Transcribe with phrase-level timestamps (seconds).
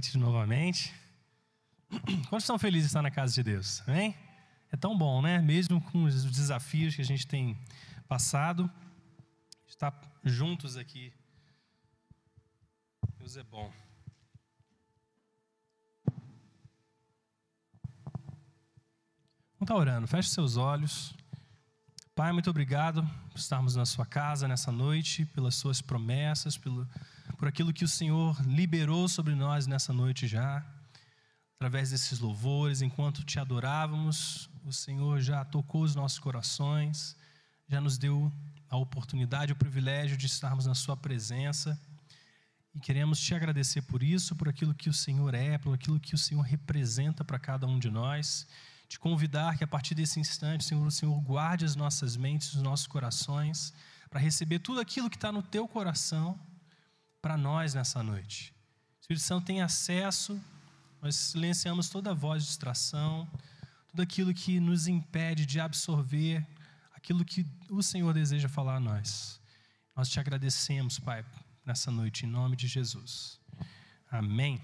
[0.00, 0.94] noite novamente.
[2.30, 3.82] Quantos estão felizes de estar na casa de Deus?
[3.86, 4.16] Amém?
[4.72, 5.38] É tão bom, né?
[5.42, 7.58] Mesmo com os desafios que a gente tem
[8.08, 8.70] passado,
[9.68, 9.92] estar
[10.24, 11.12] juntos aqui.
[13.18, 13.70] Deus é bom.
[19.52, 20.06] Vamos estar orando.
[20.06, 21.14] Feche seus olhos.
[22.14, 26.88] Pai, muito obrigado por estarmos na sua casa nessa noite, pelas suas promessas, pelo,
[27.40, 30.62] por aquilo que o Senhor liberou sobre nós nessa noite já.
[31.56, 37.16] Através desses louvores, enquanto te adorávamos, o Senhor já tocou os nossos corações,
[37.66, 38.30] já nos deu
[38.68, 41.80] a oportunidade, o privilégio de estarmos na Sua presença.
[42.74, 46.14] E queremos te agradecer por isso, por aquilo que o Senhor é, por aquilo que
[46.14, 48.46] o Senhor representa para cada um de nós
[48.86, 52.60] te convidar que a partir desse instante, Senhor, o Senhor guarde as nossas mentes, os
[52.60, 53.72] nossos corações,
[54.10, 56.38] para receber tudo aquilo que está no teu coração
[57.20, 58.54] para nós nessa noite.
[58.98, 60.40] O Espírito Santo tem acesso,
[61.02, 63.28] nós silenciamos toda a voz de distração,
[63.88, 66.46] tudo aquilo que nos impede de absorver
[66.92, 69.40] aquilo que o Senhor deseja falar a nós.
[69.96, 71.24] Nós te agradecemos, Pai,
[71.64, 73.40] nessa noite, em nome de Jesus.
[74.10, 74.60] Amém.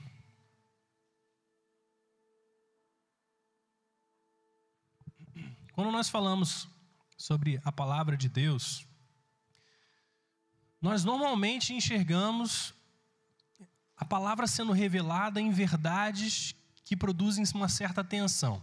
[5.72, 6.69] Quando nós falamos
[7.19, 8.86] sobre a palavra de Deus,
[10.87, 12.73] nós normalmente enxergamos
[13.97, 18.62] a palavra sendo revelada em verdades que produzem uma certa tensão.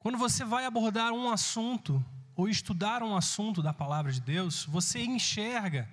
[0.00, 5.04] Quando você vai abordar um assunto ou estudar um assunto da palavra de Deus, você
[5.04, 5.88] enxerga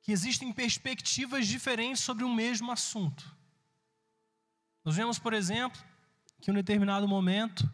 [0.00, 3.36] que existem perspectivas diferentes sobre um mesmo assunto.
[4.84, 5.82] Nós vemos, por exemplo,
[6.40, 7.68] que em um determinado momento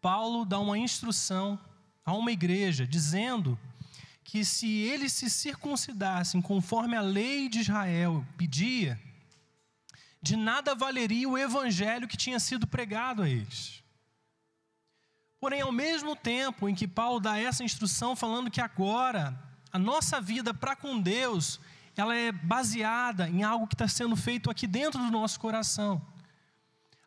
[0.00, 1.56] Paulo dá uma instrução
[2.04, 3.56] a uma igreja, dizendo
[4.28, 9.00] que se eles se circuncidassem conforme a lei de Israel pedia,
[10.20, 13.82] de nada valeria o evangelho que tinha sido pregado a eles.
[15.40, 19.34] Porém, ao mesmo tempo em que Paulo dá essa instrução, falando que agora
[19.72, 21.58] a nossa vida para com Deus,
[21.96, 26.06] ela é baseada em algo que está sendo feito aqui dentro do nosso coração.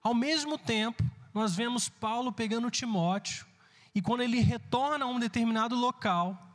[0.02, 1.04] Ao mesmo tempo,
[1.36, 3.46] nós vemos Paulo pegando Timóteo,
[3.94, 6.48] e quando ele retorna a um determinado local,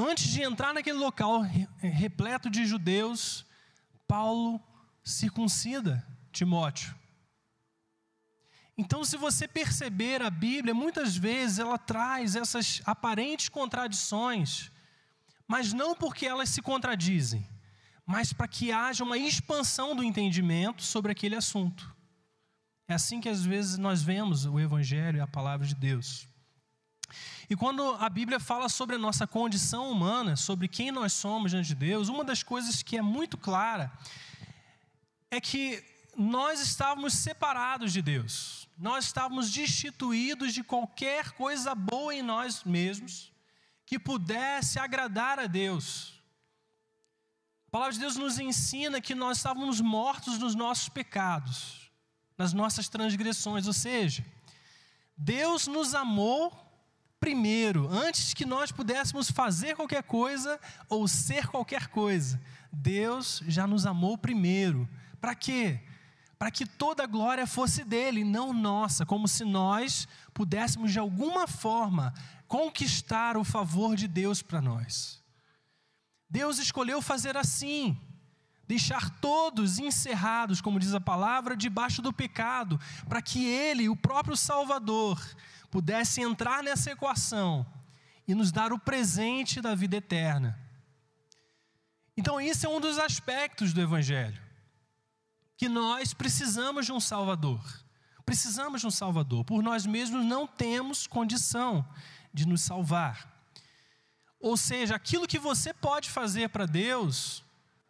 [0.00, 1.42] antes de entrar naquele local
[1.78, 3.44] repleto de judeus,
[4.08, 4.60] Paulo
[5.04, 6.94] circuncida Timóteo.
[8.76, 14.72] Então, se você perceber a Bíblia, muitas vezes ela traz essas aparentes contradições,
[15.46, 17.46] mas não porque elas se contradizem,
[18.06, 21.94] mas para que haja uma expansão do entendimento sobre aquele assunto.
[22.88, 26.29] É assim que às vezes nós vemos o Evangelho e a palavra de Deus.
[27.50, 31.66] E quando a Bíblia fala sobre a nossa condição humana, sobre quem nós somos diante
[31.66, 33.92] de Deus, uma das coisas que é muito clara
[35.30, 35.84] é que
[36.16, 43.32] nós estávamos separados de Deus, nós estávamos destituídos de qualquer coisa boa em nós mesmos
[43.84, 46.14] que pudesse agradar a Deus.
[47.66, 51.80] A palavra de Deus nos ensina que nós estávamos mortos nos nossos pecados
[52.40, 53.66] nas nossas transgressões.
[53.66, 54.24] Ou seja,
[55.14, 56.69] Deus nos amou
[57.20, 60.58] primeiro, antes que nós pudéssemos fazer qualquer coisa
[60.88, 62.40] ou ser qualquer coisa.
[62.72, 64.88] Deus já nos amou primeiro.
[65.20, 65.80] Para quê?
[66.38, 71.46] Para que toda a glória fosse dele, não nossa, como se nós pudéssemos de alguma
[71.46, 72.14] forma
[72.48, 75.22] conquistar o favor de Deus para nós.
[76.28, 77.98] Deus escolheu fazer assim
[78.70, 84.36] deixar todos encerrados, como diz a palavra, debaixo do pecado, para que Ele, o próprio
[84.36, 85.20] Salvador,
[85.70, 87.66] pudesse entrar nessa equação
[88.26, 90.58] e nos dar o presente da vida eterna.
[92.16, 94.40] Então, isso é um dos aspectos do Evangelho,
[95.56, 97.62] que nós precisamos de um Salvador.
[98.26, 101.88] Precisamos de um Salvador, por nós mesmos não temos condição
[102.32, 103.28] de nos salvar.
[104.38, 107.44] Ou seja, aquilo que você pode fazer para Deus,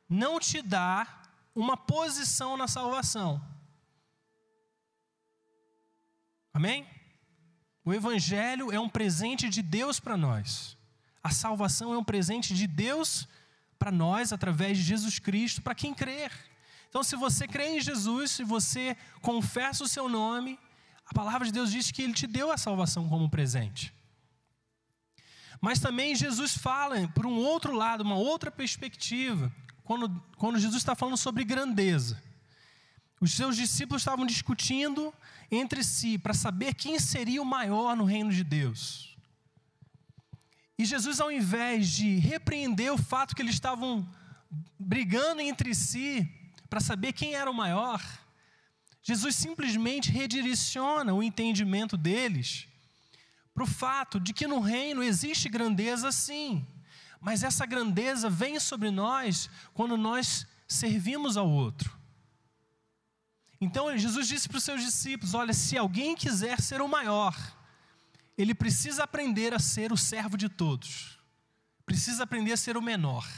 [0.08, 1.22] não te dá
[1.54, 3.40] uma posição na salvação.
[6.52, 6.86] Amém?
[7.84, 10.76] O Evangelho é um presente de Deus para nós.
[11.22, 13.26] A salvação é um presente de Deus
[13.78, 16.30] para nós através de Jesus Cristo, para quem crer.
[16.88, 20.58] Então, se você crê em Jesus, se você confessa o seu nome,
[21.06, 23.92] a palavra de Deus diz que Ele te deu a salvação como presente.
[25.60, 29.52] Mas também Jesus fala por um outro lado, uma outra perspectiva,
[29.84, 32.20] quando, quando Jesus está falando sobre grandeza.
[33.20, 35.12] Os seus discípulos estavam discutindo
[35.50, 39.14] entre si para saber quem seria o maior no reino de Deus.
[40.78, 44.08] E Jesus, ao invés de repreender o fato que eles estavam
[44.78, 46.26] brigando entre si
[46.70, 48.02] para saber quem era o maior,
[49.02, 52.66] Jesus simplesmente redireciona o entendimento deles
[53.52, 56.66] para o fato de que no reino existe grandeza sim,
[57.20, 61.99] mas essa grandeza vem sobre nós quando nós servimos ao outro.
[63.60, 67.36] Então Jesus disse para os seus discípulos: Olha, se alguém quiser ser o maior,
[68.36, 71.18] ele precisa aprender a ser o servo de todos,
[71.84, 73.28] precisa aprender a ser o menor.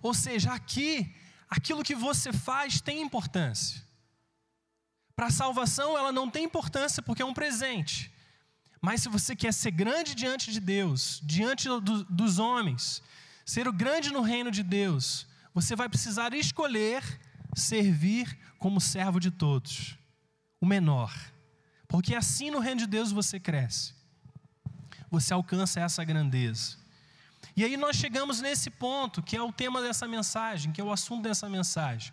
[0.00, 1.14] Ou seja, aqui,
[1.48, 3.82] aquilo que você faz tem importância.
[5.14, 8.12] Para a salvação, ela não tem importância porque é um presente.
[8.80, 13.02] Mas se você quer ser grande diante de Deus, diante do, dos homens,
[13.44, 17.02] ser o grande no reino de Deus, você vai precisar escolher
[17.54, 19.96] servir como servo de todos,
[20.60, 21.14] o menor.
[21.86, 23.94] Porque assim no reino de Deus você cresce,
[25.10, 26.76] você alcança essa grandeza.
[27.56, 30.92] E aí nós chegamos nesse ponto, que é o tema dessa mensagem, que é o
[30.92, 32.12] assunto dessa mensagem.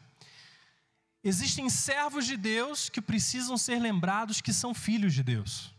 [1.24, 5.74] Existem servos de Deus que precisam ser lembrados que são filhos de Deus.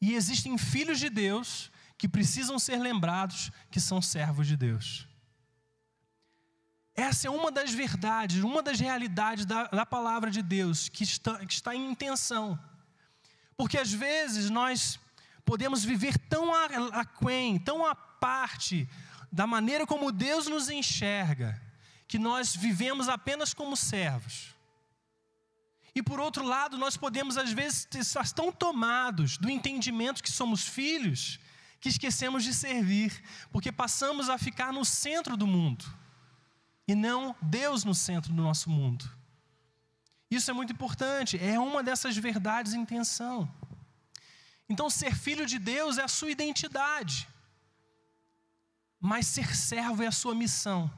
[0.00, 5.06] E existem filhos de Deus que precisam ser lembrados que são servos de Deus.
[6.94, 11.44] Essa é uma das verdades, uma das realidades da, da palavra de Deus que está,
[11.44, 12.58] que está em intenção.
[13.56, 15.00] Porque às vezes nós
[15.44, 16.52] podemos viver tão
[16.92, 18.88] aquém, tão à parte
[19.30, 21.60] da maneira como Deus nos enxerga,
[22.06, 24.54] que nós vivemos apenas como servos.
[25.94, 30.68] E por outro lado, nós podemos às vezes estar tão tomados do entendimento que somos
[30.68, 31.38] filhos,
[31.80, 36.01] que esquecemos de servir, porque passamos a ficar no centro do mundo
[36.92, 39.04] e não Deus no centro do nosso mundo.
[40.30, 43.38] Isso é muito importante, é uma dessas verdades em tensão.
[44.68, 47.28] Então, ser filho de Deus é a sua identidade,
[49.00, 50.90] mas ser servo é a sua missão.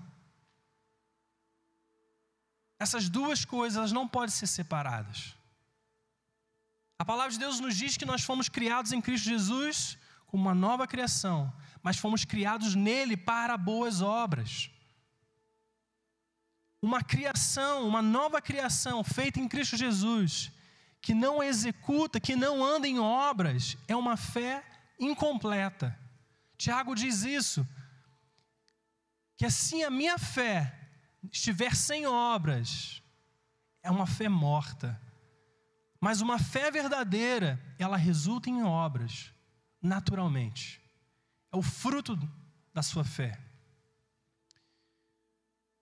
[2.79, 5.35] Essas duas coisas não podem ser separadas.
[6.99, 9.97] A palavra de Deus nos diz que nós fomos criados em Cristo Jesus
[10.27, 11.53] como uma nova criação,
[11.83, 14.71] mas fomos criados nele para boas obras.
[16.85, 20.53] Uma criação, uma nova criação feita em Cristo Jesus,
[21.01, 24.63] que não executa, que não anda em obras, é uma fé
[25.01, 25.99] incompleta.
[26.59, 27.67] Tiago diz isso,
[29.35, 30.79] que assim a minha fé
[31.33, 33.03] estiver sem obras,
[33.83, 35.01] é uma fé morta.
[35.99, 39.33] Mas uma fé verdadeira, ela resulta em obras,
[39.81, 40.83] naturalmente.
[41.51, 42.15] É o fruto
[42.75, 43.41] da sua fé.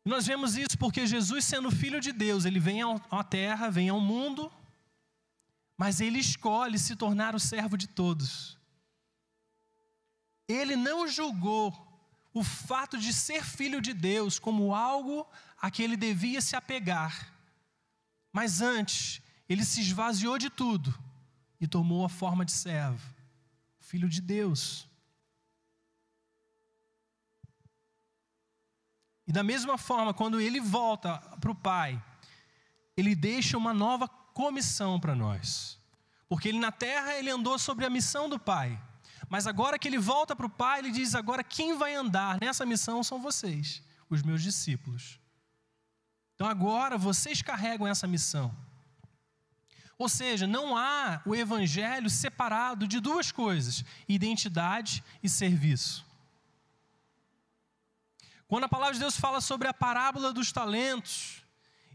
[0.04, 4.00] Nós vemos isso porque Jesus, sendo filho de Deus, ele vem à terra, vem ao
[4.00, 4.52] mundo,
[5.76, 8.58] mas ele escolhe se tornar o servo de todos.
[10.48, 11.72] Ele não julgou
[12.34, 15.26] o fato de ser filho de Deus como algo
[15.60, 17.32] a que ele devia se apegar.
[18.32, 20.92] Mas antes, ele se esvaziou de tudo
[21.60, 23.14] e tomou a forma de servo,
[23.78, 24.88] filho de Deus.
[29.26, 32.02] E da mesma forma, quando ele volta para o Pai,
[32.96, 35.78] ele deixa uma nova comissão para nós.
[36.28, 38.80] Porque ele na terra ele andou sobre a missão do Pai.
[39.28, 42.66] Mas agora que ele volta para o Pai, ele diz: agora quem vai andar nessa
[42.66, 45.18] missão são vocês, os meus discípulos.
[46.34, 48.54] Então agora vocês carregam essa missão.
[49.96, 56.04] Ou seja, não há o evangelho separado de duas coisas: identidade e serviço.
[58.52, 61.42] Quando a palavra de Deus fala sobre a parábola dos talentos,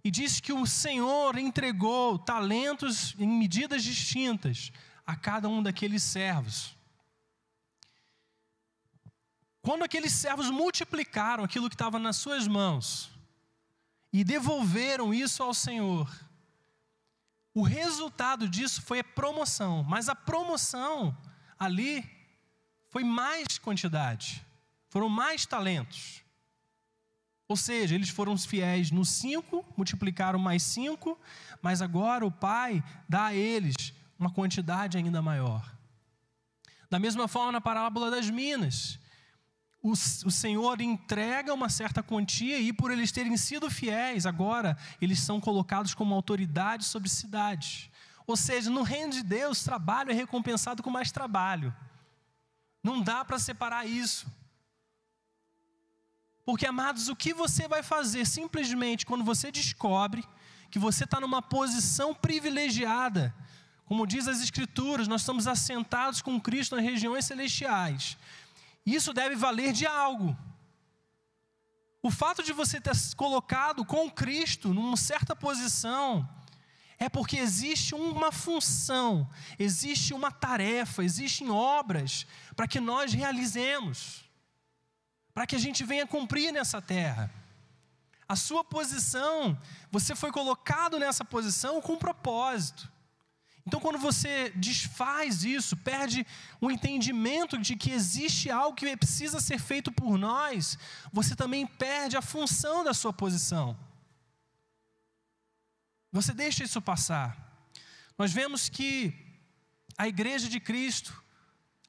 [0.04, 4.72] e diz que o Senhor entregou talentos em medidas distintas
[5.06, 6.76] a cada um daqueles servos.
[9.62, 13.12] Quando aqueles servos multiplicaram aquilo que estava nas suas mãos
[14.12, 16.12] e devolveram isso ao Senhor,
[17.54, 21.16] o resultado disso foi a promoção, mas a promoção
[21.60, 22.04] ali
[22.90, 24.44] foi mais quantidade,
[24.90, 26.26] foram mais talentos.
[27.48, 31.18] Ou seja, eles foram fiéis no cinco, multiplicaram mais cinco,
[31.62, 35.74] mas agora o Pai dá a eles uma quantidade ainda maior.
[36.89, 39.00] Da mesma forma, na parábola das minas,
[39.82, 45.20] o, o Senhor entrega uma certa quantia e, por eles terem sido fiéis, agora eles
[45.20, 47.89] são colocados como autoridade sobre cidades.
[48.25, 51.74] Ou seja, no reino de Deus, trabalho é recompensado com mais trabalho.
[52.84, 54.27] Não dá para separar isso.
[56.48, 60.24] Porque, amados, o que você vai fazer simplesmente quando você descobre
[60.72, 63.36] que você está numa posição privilegiada?
[63.84, 68.18] Como diz as Escrituras, nós estamos assentados com Cristo nas regiões celestiais.
[68.86, 70.38] Isso deve valer de algo.
[72.01, 76.25] O fato de você ter colocado com Cristo numa certa posição
[76.98, 82.25] é porque existe uma função, existe uma tarefa, existem obras
[82.56, 84.24] para que nós realizemos,
[85.38, 87.32] para que a gente venha cumprir nessa terra.
[88.27, 89.56] A sua posição,
[89.91, 92.91] você foi colocado nessa posição com um propósito.
[93.63, 96.25] Então, quando você desfaz isso, perde
[96.60, 100.75] o entendimento de que existe algo que precisa ser feito por nós,
[101.13, 103.77] você também perde a função da sua posição.
[106.12, 107.38] Você deixa isso passar.
[108.17, 109.13] Nós vemos que
[109.96, 111.24] a igreja de Cristo,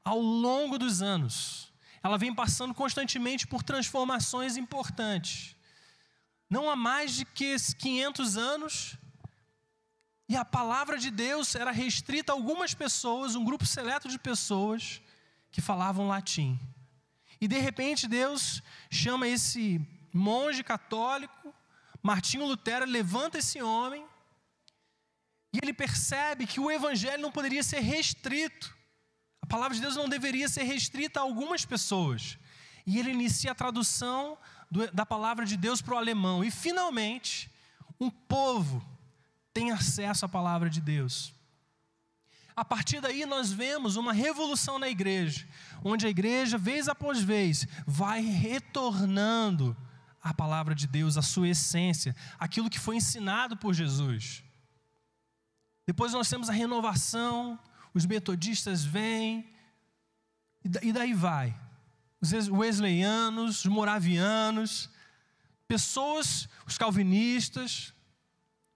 [0.05, 1.68] ao longo dos anos,
[2.03, 5.57] ela vem passando constantemente por transformações importantes.
[6.49, 8.97] Não há mais de que 500 anos,
[10.29, 15.01] e a palavra de Deus era restrita a algumas pessoas, um grupo seleto de pessoas
[15.51, 16.59] que falavam latim.
[17.41, 19.81] E de repente Deus chama esse
[20.13, 21.55] monge católico,
[22.03, 24.05] Martinho Lutero, levanta esse homem,
[25.53, 28.77] e ele percebe que o evangelho não poderia ser restrito.
[29.49, 32.39] Palavra de Deus não deveria ser restrita a algumas pessoas.
[32.87, 34.37] E ele inicia a tradução
[34.71, 36.45] do, da palavra de Deus para o alemão.
[36.45, 37.51] E finalmente,
[37.99, 38.85] um povo
[39.53, 41.33] tem acesso à palavra de Deus.
[42.55, 45.47] A partir daí nós vemos uma revolução na igreja,
[45.85, 49.77] onde a igreja, vez após vez, vai retornando
[50.21, 54.43] a palavra de Deus, a sua essência, aquilo que foi ensinado por Jesus.
[55.87, 57.59] Depois nós temos a renovação,
[57.95, 59.49] os metodistas vêm,
[60.83, 61.55] e daí vai.
[62.21, 64.91] Os wesleyanos, os moravianos,
[65.67, 67.93] pessoas, os calvinistas,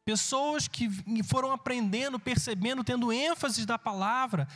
[0.04, 0.90] Pessoas que
[1.22, 4.48] foram aprendendo, percebendo, tendo ênfase da palavra,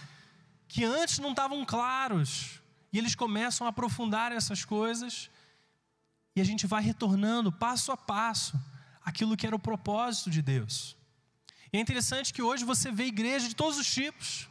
[0.66, 2.60] que antes não estavam claros.
[2.92, 5.30] E eles começam a aprofundar essas coisas.
[6.34, 8.58] E a gente vai retornando passo a passo
[9.04, 10.96] aquilo que era o propósito de Deus.
[11.72, 14.48] E é interessante que hoje você vê igreja de todos os tipos,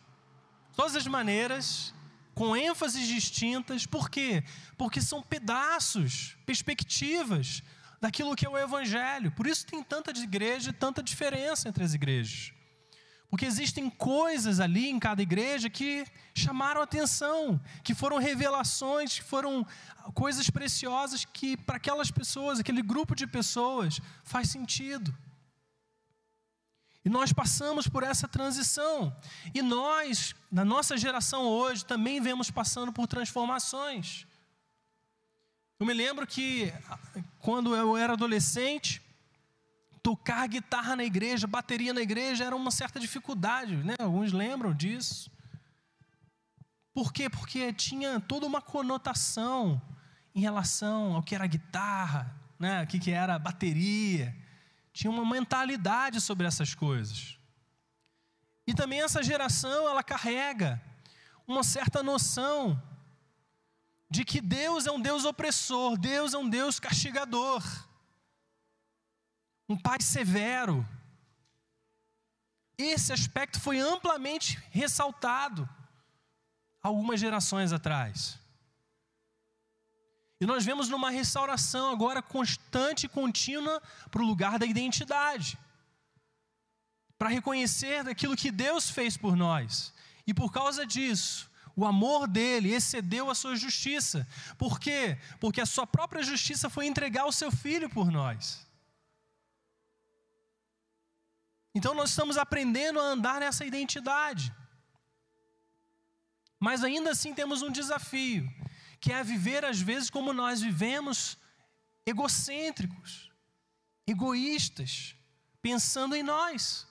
[0.75, 1.93] todas as maneiras,
[2.33, 3.85] com ênfases distintas.
[3.85, 4.43] Por quê?
[4.77, 7.63] Porque são pedaços, perspectivas
[8.01, 9.31] daquilo que é o Evangelho.
[9.31, 12.51] Por isso tem tanta igreja e tanta diferença entre as igrejas.
[13.29, 19.65] Porque existem coisas ali em cada igreja que chamaram atenção, que foram revelações, que foram
[20.13, 25.15] coisas preciosas que para aquelas pessoas, aquele grupo de pessoas, faz sentido.
[27.05, 29.15] E nós passamos por essa transição.
[29.53, 34.25] E nós, na nossa geração hoje, também vemos passando por transformações.
[35.79, 36.73] Eu me lembro que
[37.39, 39.03] quando eu era adolescente,
[40.01, 43.93] tocar guitarra na igreja, bateria na igreja era uma certa dificuldade, né?
[43.99, 45.29] Alguns lembram disso.
[46.91, 47.29] Por quê?
[47.29, 49.79] Porque tinha toda uma conotação
[50.33, 52.81] em relação ao que era guitarra, né?
[52.81, 54.35] O que, que era bateria.
[54.95, 57.37] Tinha uma mentalidade sobre essas coisas.
[58.65, 60.81] E também essa geração, ela carrega
[61.45, 62.81] uma certa noção
[64.09, 67.61] de que Deus é um Deus opressor, Deus é um Deus castigador,
[69.67, 70.87] um Pai severo.
[72.77, 75.67] Esse aspecto foi amplamente ressaltado
[76.81, 78.39] algumas gerações atrás.
[80.39, 85.57] E nós vemos numa restauração agora constante e contínua para o lugar da identidade,
[87.17, 89.93] para reconhecer aquilo que Deus fez por nós.
[90.27, 94.27] E por causa disso, o amor dele excedeu a sua justiça.
[94.57, 95.17] Por quê?
[95.39, 98.65] Porque a sua própria justiça foi entregar o seu filho por nós.
[101.73, 104.53] Então nós estamos aprendendo a andar nessa identidade.
[106.57, 108.49] Mas ainda assim temos um desafio,
[108.99, 111.37] que é viver às vezes como nós vivemos,
[112.05, 113.31] egocêntricos,
[114.07, 115.15] egoístas,
[115.61, 116.87] pensando em nós.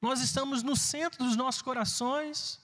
[0.00, 2.60] Nós estamos no centro dos nossos corações,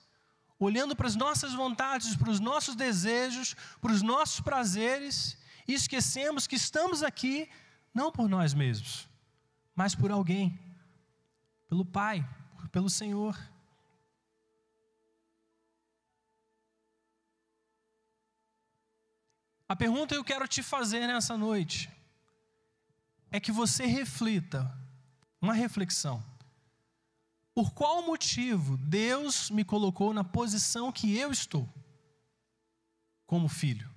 [0.59, 6.47] olhando para as nossas vontades, para os nossos desejos, para os nossos prazeres, e esquecemos
[6.47, 7.49] que estamos aqui
[7.93, 9.09] não por nós mesmos,
[9.75, 10.59] mas por alguém,
[11.69, 12.27] pelo Pai,
[12.71, 13.39] pelo Senhor.
[19.75, 21.91] A pergunta que eu quero te fazer nessa noite
[23.33, 24.73] é que você reflita,
[25.43, 26.25] uma reflexão.
[27.53, 31.69] Por qual motivo Deus me colocou na posição que eu estou,
[33.27, 33.93] como filho?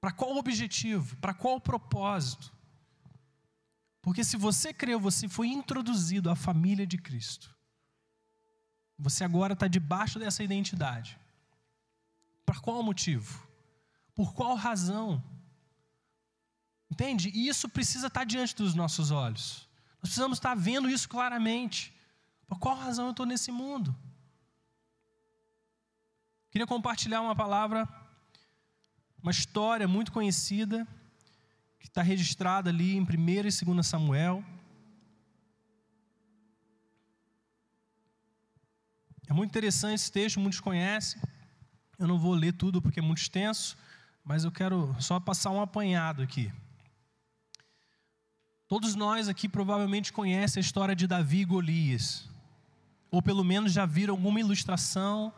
[0.00, 1.18] Para qual objetivo?
[1.18, 2.50] Para qual propósito?
[4.00, 7.54] Porque se você creu, você foi introduzido à família de Cristo.
[8.98, 11.20] Você agora está debaixo dessa identidade.
[12.46, 13.49] Para qual motivo?
[14.14, 15.22] Por qual razão?
[16.90, 17.30] Entende?
[17.34, 19.68] E isso precisa estar diante dos nossos olhos.
[20.02, 21.94] Nós precisamos estar vendo isso claramente.
[22.48, 23.94] Por qual razão eu estou nesse mundo?
[26.50, 27.88] Queria compartilhar uma palavra,
[29.22, 30.86] uma história muito conhecida,
[31.78, 34.44] que está registrada ali em 1 e 2 Samuel.
[39.28, 41.22] É muito interessante esse texto, muitos conhecem.
[41.96, 43.78] Eu não vou ler tudo porque é muito extenso,
[44.30, 46.52] mas eu quero só passar um apanhado aqui.
[48.68, 52.30] Todos nós aqui provavelmente conhecem a história de Davi e Golias.
[53.10, 55.32] Ou pelo menos já viram alguma ilustração,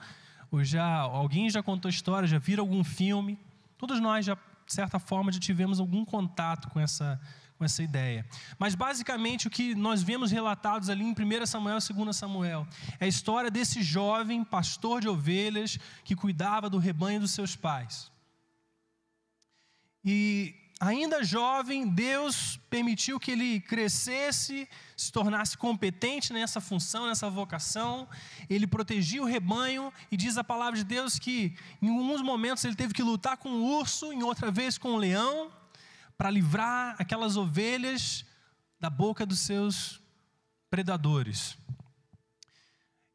[0.51, 3.39] ou já alguém já contou história, já viram algum filme.
[3.79, 7.19] Todos nós já, de certa forma, já tivemos algum contato com essa
[7.57, 8.27] com essa ideia.
[8.59, 12.67] Mas basicamente o que nós vemos relatados ali em 1 Samuel e 2 Samuel
[13.01, 18.12] é a história desse jovem pastor de ovelhas que cuidava do rebanho dos seus pais.
[20.05, 28.09] E ainda jovem, Deus permitiu que ele crescesse, se tornasse competente nessa função, nessa vocação.
[28.51, 32.75] Ele protegia o rebanho e diz a palavra de Deus que em alguns momentos ele
[32.75, 35.53] teve que lutar com o urso, em outra vez com o leão
[36.19, 38.25] para livrar aquelas ovelhas
[38.79, 40.01] da boca dos seus
[40.69, 41.57] predadores.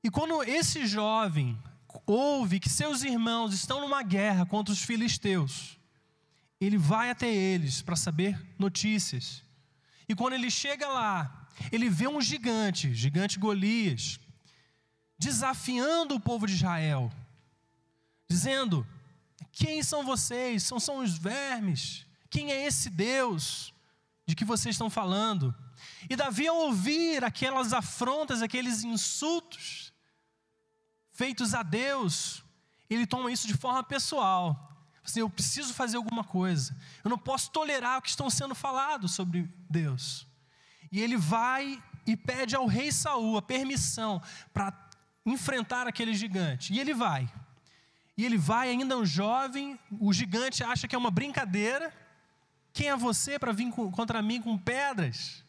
[0.03, 1.57] E quando esse jovem
[2.05, 5.76] ouve que seus irmãos estão numa guerra contra os filisteus,
[6.59, 9.43] ele vai até eles para saber notícias.
[10.09, 14.19] E quando ele chega lá, ele vê um gigante, gigante Golias,
[15.17, 17.11] desafiando o povo de Israel,
[18.27, 18.85] dizendo:
[19.51, 20.63] Quem são vocês?
[20.63, 23.73] São, são os vermes quem é esse Deus
[24.25, 25.55] de que vocês estão falando?
[26.09, 29.93] E Davi, ao ouvir aquelas afrontas, aqueles insultos
[31.11, 32.43] feitos a Deus,
[32.89, 34.76] ele toma isso de forma pessoal.
[35.07, 36.75] Assim, eu preciso fazer alguma coisa.
[37.03, 40.27] Eu não posso tolerar o que estão sendo falado sobre Deus.
[40.91, 44.21] E ele vai e pede ao rei Saul a permissão
[44.53, 44.71] para
[45.25, 46.73] enfrentar aquele gigante.
[46.73, 47.27] E ele vai.
[48.15, 51.93] E ele vai ainda um jovem, o gigante acha que é uma brincadeira
[52.77, 55.43] quem é você para vir contra mim com pedras?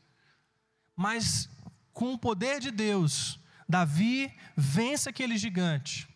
[0.96, 1.46] Mas
[1.92, 6.08] com o poder de Deus, Davi vence aquele gigante.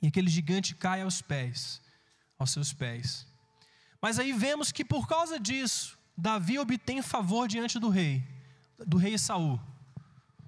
[0.00, 1.79] E aquele gigante cai aos pés,
[2.40, 3.26] aos seus pés.
[4.00, 8.24] Mas aí vemos que por causa disso, Davi obtém favor diante do rei,
[8.86, 9.60] do rei Saul.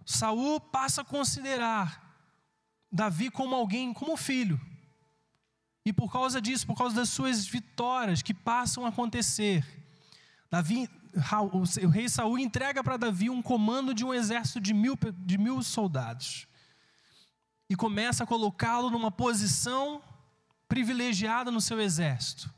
[0.07, 2.03] Saul passa a considerar
[2.91, 4.61] Davi como alguém, como filho.
[5.85, 9.65] E por causa disso, por causa das suas vitórias que passam a acontecer,
[10.51, 10.89] Davi,
[11.83, 15.63] o rei Saul entrega para Davi um comando de um exército de mil, de mil
[15.63, 16.47] soldados.
[17.69, 20.03] E começa a colocá-lo numa posição
[20.73, 22.51] privilegiada no seu exército.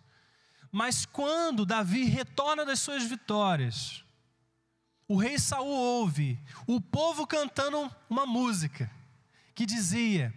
[0.71, 4.05] Mas quando Davi retorna das suas vitórias,
[5.09, 8.89] o rei Saul ouve o povo cantando uma música
[9.53, 10.33] que dizia,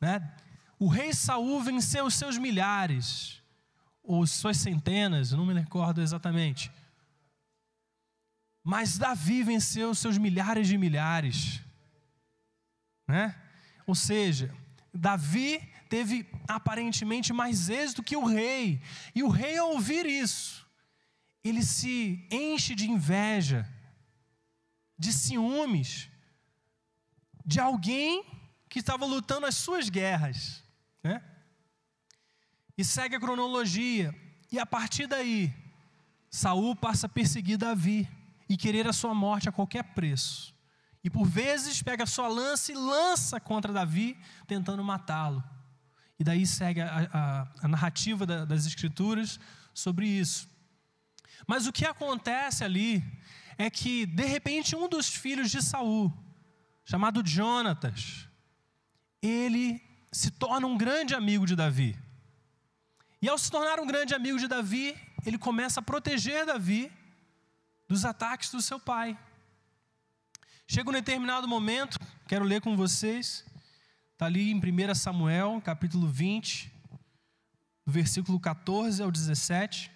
[0.00, 0.34] né,
[0.78, 3.42] o rei Saul venceu os seus milhares,
[4.02, 6.72] ou suas centenas, não me recordo exatamente.
[8.64, 11.60] Mas Davi venceu seus milhares de milhares.
[13.06, 13.34] Né?
[13.86, 14.54] Ou seja,
[14.92, 18.80] Davi teve aparentemente mais êxito que o rei.
[19.14, 20.66] E o rei, ao ouvir isso,
[21.42, 23.68] ele se enche de inveja,
[24.98, 26.08] de ciúmes,
[27.44, 28.24] de alguém
[28.68, 30.62] que estava lutando as suas guerras.
[31.02, 31.22] Né?
[32.76, 34.14] E segue a cronologia.
[34.52, 35.54] E a partir daí,
[36.30, 38.08] Saul passa a perseguir Davi
[38.48, 40.54] e querer a sua morte a qualquer preço.
[41.02, 45.42] E por vezes pega sua lança e lança contra Davi, tentando matá-lo.
[46.18, 49.38] E daí segue a, a, a narrativa da, das Escrituras
[49.72, 50.48] sobre isso.
[51.46, 53.04] Mas o que acontece ali
[53.56, 56.12] é que, de repente, um dos filhos de Saul,
[56.84, 58.28] chamado Jonatas,
[59.22, 59.80] ele
[60.12, 61.96] se torna um grande amigo de Davi.
[63.20, 66.90] E ao se tornar um grande amigo de Davi, ele começa a proteger Davi
[67.88, 69.18] dos ataques do seu pai.
[70.66, 73.44] Chega um determinado momento, quero ler com vocês,
[74.18, 76.72] está ali em 1 Samuel, capítulo 20,
[77.86, 79.92] do versículo 14 ao 17.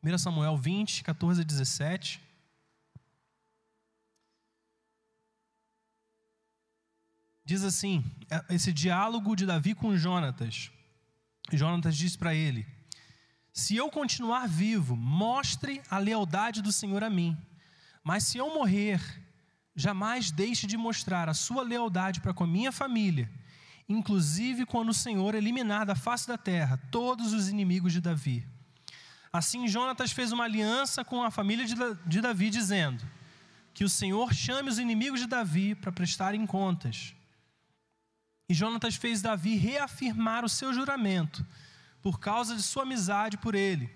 [0.00, 2.20] 1 Samuel 20, 14 a 17.
[7.44, 10.70] diz assim: é, esse diálogo de Davi com Jonatas.
[11.52, 12.64] Jonatas diz para ele:
[13.52, 17.36] Se eu continuar vivo, mostre a lealdade do Senhor a mim.
[18.04, 19.19] Mas se eu morrer,
[19.74, 23.30] jamais deixe de mostrar a sua lealdade para com a minha família.
[23.88, 28.46] inclusive quando o Senhor eliminar da face da terra todos os inimigos de Davi.
[29.32, 31.66] Assim, Jonatas fez uma aliança com a família
[32.06, 33.04] de Davi, dizendo:
[33.74, 37.16] Que o Senhor chame os inimigos de Davi para prestarem contas.
[38.48, 41.44] E Jonatas fez Davi reafirmar o seu juramento,
[42.00, 43.92] por causa de sua amizade por ele,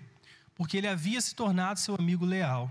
[0.55, 2.69] porque ele havia se tornado seu amigo leal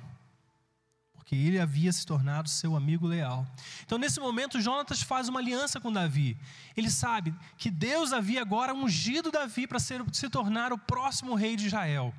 [1.24, 3.46] porque ele havia se tornado seu amigo leal.
[3.82, 6.36] Então, nesse momento, Jonatas faz uma aliança com Davi.
[6.76, 11.68] Ele sabe que Deus havia agora ungido Davi para se tornar o próximo rei de
[11.68, 12.12] Israel.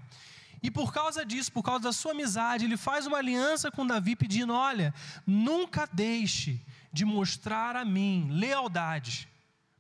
[0.64, 4.16] E por causa disso, por causa da sua amizade, ele faz uma aliança com Davi,
[4.16, 4.92] pedindo: Olha,
[5.26, 6.60] nunca deixe
[6.92, 9.30] de mostrar a mim lealdade,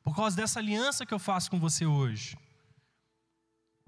[0.04, 2.38] por causa dessa aliança que eu faço com você hoje.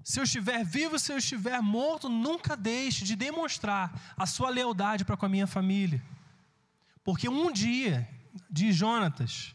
[0.02, 5.04] Se eu estiver vivo, se eu estiver morto, nunca deixe de demonstrar a sua lealdade
[5.04, 6.02] para com a minha família.
[7.04, 8.08] Porque um dia,
[8.50, 9.54] diz Jonatas,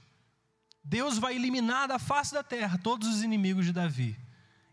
[0.84, 4.18] Deus vai eliminar da face da terra todos os inimigos de Davi.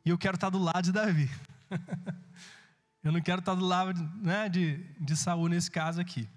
[0.05, 1.31] E eu quero estar do lado de Davi.
[3.05, 6.29] eu não quero estar do lado né, de, de Saul nesse caso aqui.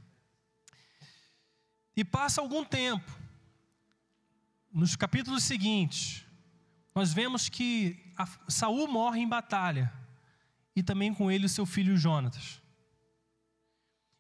[1.95, 3.11] E passa algum tempo.
[4.71, 6.25] Nos capítulos seguintes,
[6.93, 8.02] nós vemos que
[8.47, 9.91] Saul morre em batalha
[10.75, 12.61] e também com ele o seu filho Jonatas.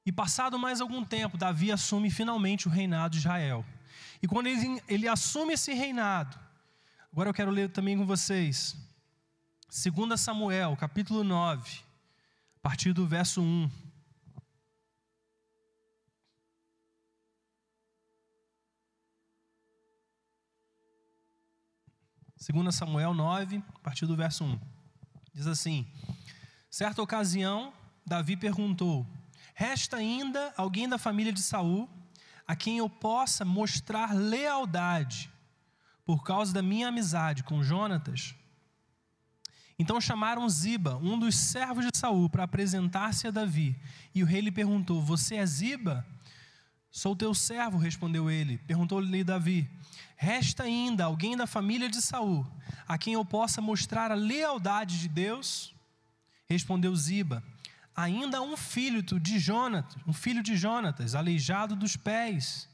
[0.05, 3.65] E passado mais algum tempo, Davi assume finalmente o reinado de Israel.
[4.21, 6.37] E quando ele, ele assume esse reinado,
[7.11, 8.75] agora eu quero ler também com vocês,
[9.69, 11.79] 2 Samuel, capítulo 9,
[12.57, 13.82] a partir do verso 1.
[22.51, 24.59] 2 Samuel 9, a partir do verso 1.
[25.33, 25.87] Diz assim:
[26.69, 27.71] Certa ocasião,
[28.05, 29.07] Davi perguntou:
[29.55, 31.89] Resta ainda alguém da família de Saul
[32.45, 35.31] a quem eu possa mostrar lealdade
[36.03, 38.35] por causa da minha amizade com Jonatas?
[39.79, 43.79] Então chamaram Ziba, um dos servos de Saul, para apresentar-se a Davi.
[44.13, 46.05] E o rei lhe perguntou: Você é Ziba?
[46.95, 48.59] Sou teu servo, respondeu ele.
[48.59, 49.67] Perguntou-lhe Davi:
[50.15, 52.45] Resta ainda alguém da família de Saul,
[52.87, 55.73] a quem eu possa mostrar a lealdade de Deus?
[56.47, 57.43] Respondeu Ziba:
[57.95, 62.69] Ainda um filho de Jonatas, um filho de Jonatas, aleijado dos pés.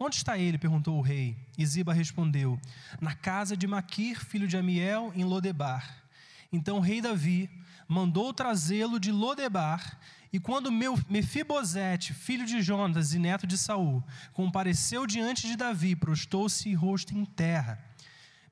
[0.00, 0.56] Onde está ele?
[0.56, 1.36] perguntou o rei.
[1.58, 2.58] E Ziba respondeu:
[3.02, 6.04] Na casa de Maquir, filho de Amiel, em Lodebar.
[6.50, 7.50] Então o rei Davi
[7.86, 9.98] mandou trazê-lo de Lodebar
[10.32, 16.72] e quando Mefibosete, filho de Jonas e neto de Saul, compareceu diante de Davi, prostou-se
[16.74, 17.82] rosto em terra.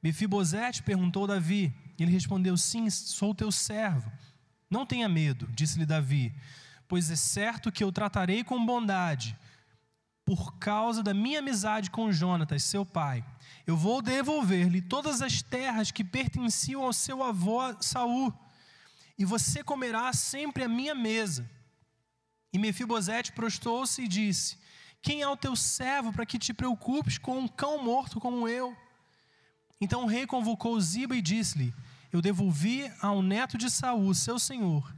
[0.03, 4.11] Mefibosete perguntou a Davi, ele respondeu: Sim, sou teu servo.
[4.71, 6.35] Não tenha medo, disse-lhe Davi,
[6.89, 9.37] pois é certo que eu tratarei com bondade,
[10.25, 13.25] por causa da minha amizade com Jonatas, seu pai.
[13.67, 18.33] Eu vou devolver-lhe todas as terras que pertenciam ao seu avô Saul,
[19.19, 21.49] e você comerá sempre à minha mesa.
[22.57, 24.57] E Mefibosete prostou-se e disse:
[25.03, 28.75] Quem é o teu servo para que te preocupes com um cão morto como eu?
[29.79, 31.75] Então o rei convocou Ziba e disse-lhe:
[32.11, 34.91] Eu devolvi ao neto de Saul, seu senhor,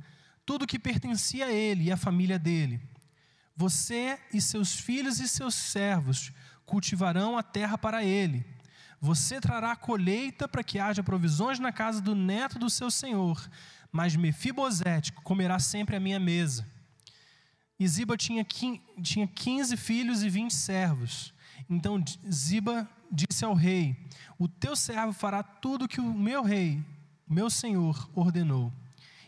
[0.47, 2.81] tudo que pertencia a ele e à família dele.
[3.57, 6.31] Você e seus filhos e seus servos
[6.65, 8.47] cultivarão a terra para ele.
[9.01, 13.51] Você trará colheita para que haja provisões na casa do neto do seu senhor,
[13.91, 16.78] mas Mefibosete comerá sempre à minha mesa.
[17.79, 18.45] E Ziba tinha,
[19.03, 21.33] tinha 15 filhos e 20 servos.
[21.71, 23.97] Então Ziba disse ao rei:
[24.39, 26.83] O teu servo fará tudo que o meu rei,
[27.29, 28.73] meu senhor, ordenou.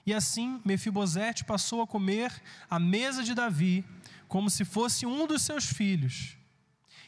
[0.04, 2.32] E assim Mefibosete passou a comer
[2.68, 3.84] à mesa de Davi,
[4.26, 6.36] como se fosse um dos seus filhos.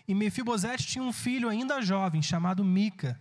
[0.07, 3.19] E Mefibosete tinha um filho ainda jovem, chamado Mica.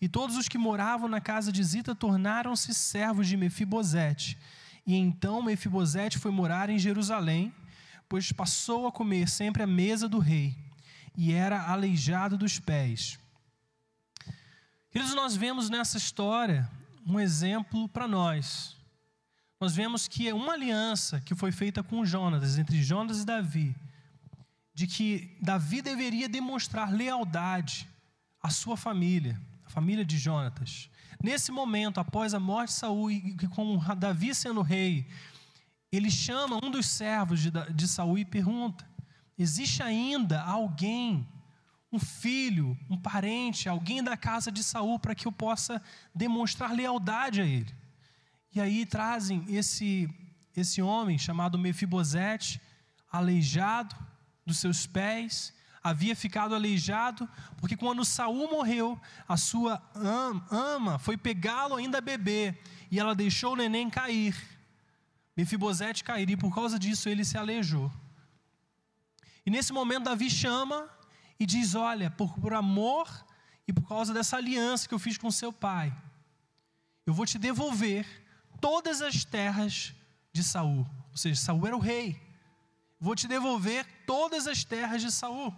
[0.00, 4.38] E todos os que moravam na casa de Zita tornaram-se servos de Mefibosete.
[4.86, 7.52] E então Mefibosete foi morar em Jerusalém,
[8.08, 10.56] pois passou a comer sempre à mesa do rei,
[11.16, 13.18] e era aleijado dos pés.
[14.90, 16.68] Queridos, nós vemos nessa história
[17.06, 18.76] um exemplo para nós.
[19.60, 23.74] Nós vemos que é uma aliança que foi feita com Jonas, entre Jonas e Davi,
[24.72, 27.88] de que Davi deveria demonstrar lealdade
[28.40, 30.88] à sua família, a família de Jonatas.
[31.22, 35.04] Nesse momento, após a morte de Saul e com Davi sendo rei,
[35.90, 38.88] ele chama um dos servos de, de Saul e pergunta:
[39.38, 41.26] existe ainda alguém,
[41.90, 45.82] um filho, um parente, alguém da casa de Saul para que eu possa
[46.14, 47.74] demonstrar lealdade a ele?
[48.54, 50.08] E aí trazem esse
[50.60, 52.60] esse homem chamado Mefibosete,
[53.12, 53.94] aleijado
[54.44, 59.80] dos seus pés, havia ficado aleijado, porque quando Saul morreu, a sua
[60.50, 62.58] ama foi pegá-lo ainda bebê,
[62.90, 64.34] e ela deixou o neném cair.
[65.38, 67.92] Mefibosete cair, e por causa disso ele se aleijou.
[69.46, 70.90] E nesse momento Davi chama
[71.38, 73.08] e diz: Olha, por, por amor
[73.68, 75.96] e por causa dessa aliança que eu fiz com seu pai,
[77.06, 78.04] eu vou te devolver
[78.60, 79.94] todas as terras
[80.32, 80.84] de Saul.
[81.12, 82.20] Ou seja, Saul era o rei.
[82.98, 85.54] Vou te devolver todas as terras de Saul.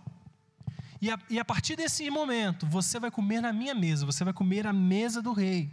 [1.00, 4.34] E a, e a partir desse momento, você vai comer na minha mesa, você vai
[4.34, 5.72] comer a mesa do rei.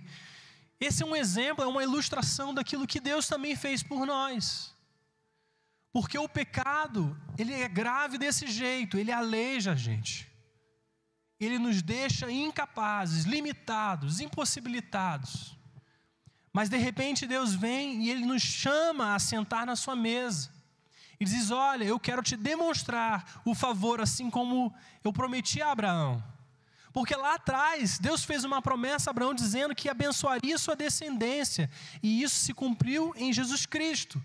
[0.79, 4.75] Esse é um exemplo, é uma ilustração daquilo que Deus também fez por nós.
[5.91, 10.31] Porque o pecado, ele é grave desse jeito, ele aleija a gente.
[11.39, 15.57] Ele nos deixa incapazes, limitados, impossibilitados.
[16.53, 20.51] Mas de repente Deus vem e ele nos chama a sentar na sua mesa.
[21.19, 26.23] E diz: Olha, eu quero te demonstrar o favor, assim como eu prometi a Abraão.
[26.97, 31.69] Porque lá atrás, Deus fez uma promessa a Abraão dizendo que abençoaria sua descendência,
[32.01, 34.19] e isso se cumpriu em Jesus Cristo.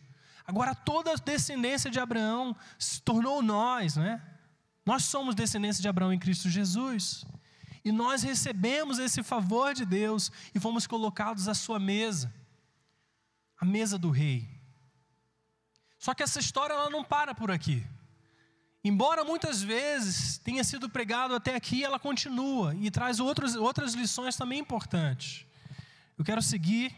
[0.47, 4.23] Agora, toda a descendência de Abraão se tornou nós, né?
[4.87, 7.27] Nós somos descendência de Abraão em Cristo Jesus.
[7.85, 12.33] E nós recebemos esse favor de Deus e fomos colocados à sua mesa,
[13.61, 14.49] a mesa do rei.
[15.99, 17.87] Só que essa história ela não para por aqui.
[18.85, 24.37] Embora muitas vezes tenha sido pregado até aqui, ela continua e traz outros, outras lições
[24.37, 25.47] também importantes.
[26.19, 26.93] Eu quero seguir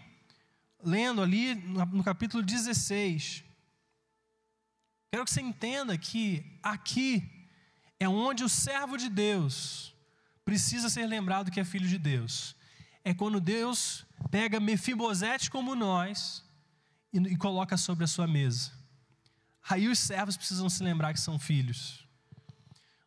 [0.83, 3.44] lendo ali no capítulo 16.
[5.12, 7.47] Quero que você entenda que aqui
[8.01, 9.94] é onde o servo de Deus
[10.44, 12.57] precisa ser lembrado que é filho de Deus.
[13.05, 16.42] É quando Deus pega Mefibosete como nós
[17.12, 18.73] e, e coloca sobre a sua mesa.
[19.68, 22.07] Aí os servos precisam se lembrar que são filhos.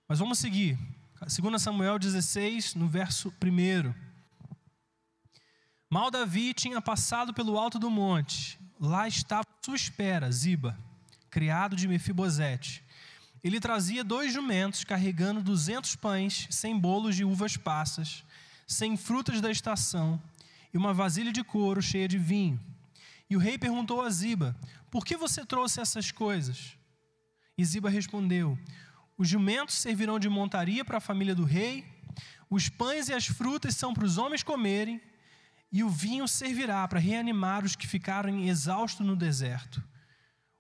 [0.08, 0.78] Mas vamos seguir.
[1.20, 3.94] 2 Samuel 16, no verso 1.
[5.90, 8.60] Mal Davi tinha passado pelo alto do monte.
[8.80, 10.78] Lá estava sua espera, Ziba,
[11.30, 12.84] criado de Mefibosete.
[13.44, 18.24] Ele trazia dois jumentos carregando duzentos pães, sem bolos de uvas passas,
[18.66, 20.22] sem frutas da estação,
[20.74, 22.60] e uma vasilha de couro cheia de vinho.
[23.30, 24.56] E o rei perguntou a Ziba:
[24.90, 26.78] Por que você trouxe essas coisas?
[27.58, 28.58] E Ziba respondeu:
[29.18, 31.86] Os jumentos servirão de montaria para a família do rei,
[32.50, 35.02] os pães e as frutas são para os homens comerem,
[35.72, 39.84] e o vinho servirá para reanimar os que ficaram exaustos no deserto.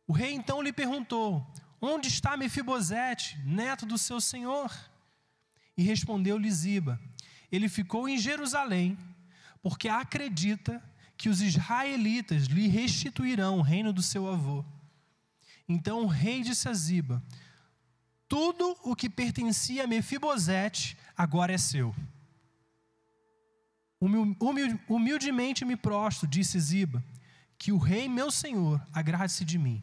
[0.05, 1.45] O rei então lhe perguntou:
[1.79, 4.73] Onde está Mefibosete, neto do seu senhor?
[5.77, 6.99] E respondeu-lhe Ziba:
[7.49, 8.97] Ele ficou em Jerusalém,
[9.61, 10.83] porque acredita
[11.17, 14.63] que os israelitas lhe restituirão o reino do seu avô.
[15.67, 17.21] Então o rei disse a Ziba:
[18.27, 21.93] Tudo o que pertencia a Mefibosete agora é seu.
[24.87, 27.03] Humildemente me prostro, disse Ziba,
[27.57, 29.81] que o rei meu senhor agrade-se de mim.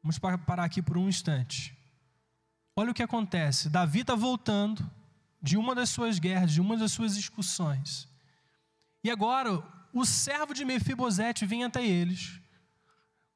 [0.00, 1.76] Vamos parar aqui por um instante.
[2.76, 3.68] Olha o que acontece.
[3.68, 4.88] Davi está voltando
[5.40, 8.08] de uma das suas guerras, de uma das suas excursões.
[9.04, 9.62] E agora,
[9.92, 12.40] o servo de Mefibosete vem até eles,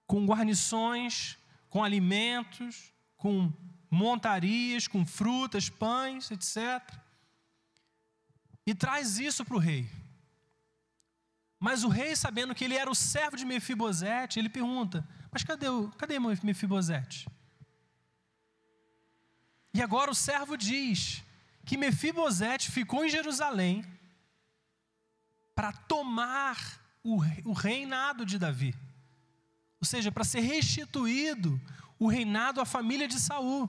[0.07, 1.37] com guarnições,
[1.69, 3.53] com alimentos, com
[3.91, 6.57] montarias, com frutas, pães, etc.
[8.67, 9.91] E traz isso para o rei.
[11.59, 15.69] Mas o rei, sabendo que ele era o servo de Mefibosete, ele pergunta: Mas cadê,
[15.69, 17.29] o, cadê Mefibosete?
[19.73, 21.23] E agora o servo diz
[21.65, 23.85] que Mefibosete ficou em Jerusalém
[25.57, 27.17] para tomar o,
[27.47, 28.75] o reinado de Davi.
[29.81, 31.59] Ou seja, para ser restituído
[31.99, 33.69] o reinado à família de Saul.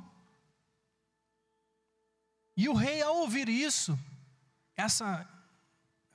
[2.57, 3.97] E o rei, ao ouvir isso,
[4.75, 5.25] essa,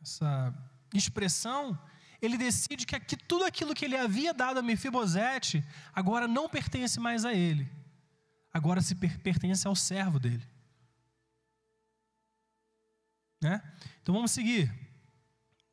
[0.03, 0.55] essa
[0.93, 1.79] expressão,
[2.21, 7.01] ele decide que, que tudo aquilo que ele havia dado a Mefibosete agora não pertence
[7.01, 7.67] mais a ele.
[8.53, 10.47] Agora se per, pertence ao servo dele.
[13.41, 13.63] Né?
[14.03, 14.82] Então vamos seguir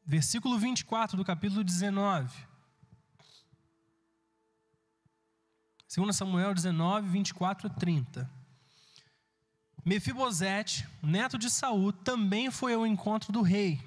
[0.09, 2.35] versículo 24 do capítulo 19.
[5.95, 8.27] 2 Samuel 19, 24 a 30.
[9.85, 13.79] Mefibosete, neto de Saul, também foi ao encontro do rei.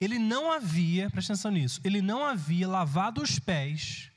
[0.00, 4.12] Ele não havia, presta atenção nisso, ele não havia lavado os pés,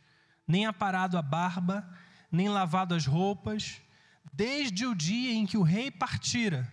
[0.47, 1.83] nem aparado a barba,
[2.31, 3.81] nem lavado as roupas,
[4.31, 6.71] desde o dia em que o rei partira,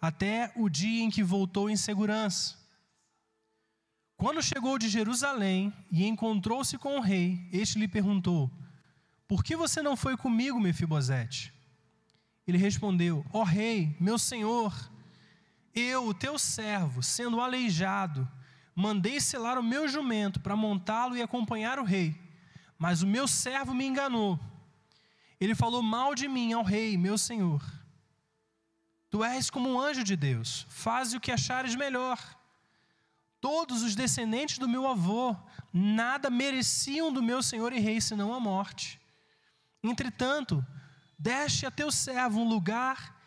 [0.00, 2.59] até o dia em que voltou em segurança.
[4.20, 8.50] Quando chegou de Jerusalém e encontrou-se com o rei, este lhe perguntou:
[9.26, 11.54] Por que você não foi comigo, Mefibosete?
[12.46, 14.74] Ele respondeu: Ó oh, rei, meu senhor,
[15.74, 18.30] eu, o teu servo, sendo aleijado,
[18.74, 22.14] mandei selar o meu jumento para montá-lo e acompanhar o rei.
[22.78, 24.38] Mas o meu servo me enganou.
[25.40, 27.64] Ele falou mal de mim ao rei, meu senhor.
[29.08, 32.38] Tu és como um anjo de Deus, faze o que achares melhor.
[33.40, 35.34] Todos os descendentes do meu avô
[35.72, 39.00] nada mereciam do meu senhor e rei senão a morte.
[39.82, 40.64] Entretanto,
[41.18, 43.18] deste a teu servo um lugar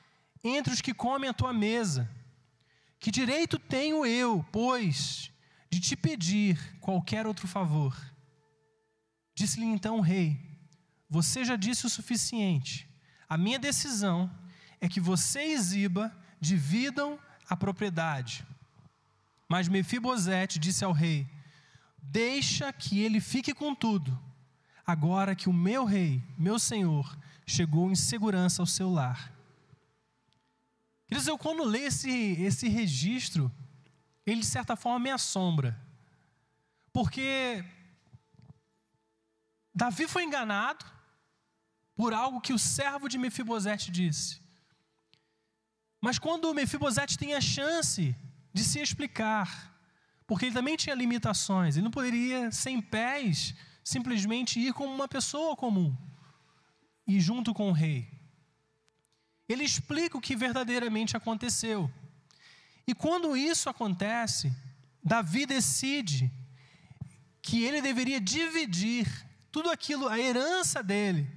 [0.44, 2.10] entre os que comem a tua mesa.
[3.00, 5.32] Que direito tenho eu, pois,
[5.70, 7.98] de te pedir qualquer outro favor?
[9.36, 10.40] Disse-lhe então o rei:
[11.10, 12.88] Você já disse o suficiente.
[13.28, 14.30] A minha decisão
[14.80, 18.46] é que você e Ziba dividam a propriedade.
[19.54, 21.30] Mas Mefibosete disse ao rei:
[22.02, 24.20] Deixa que ele fique com tudo,
[24.84, 29.32] agora que o meu rei, meu senhor, chegou em segurança ao seu lar.
[31.06, 32.10] Queridos, eu quando leio esse,
[32.42, 33.52] esse registro,
[34.26, 35.80] ele de certa forma me assombra.
[36.92, 37.64] Porque
[39.72, 40.84] Davi foi enganado
[41.96, 44.42] por algo que o servo de Mefibosete disse.
[46.02, 48.16] Mas quando Mefibosete tem a chance
[48.54, 49.74] de se explicar,
[50.28, 55.56] porque ele também tinha limitações, ele não poderia, sem pés, simplesmente ir como uma pessoa
[55.56, 55.96] comum
[57.08, 58.10] e junto com o rei.
[59.50, 61.92] Ele explica o que verdadeiramente aconteceu.
[62.88, 64.54] E quando isso acontece,
[65.04, 66.32] Davi decide
[67.42, 69.08] que ele deveria dividir
[69.52, 71.30] tudo aquilo, a herança dele,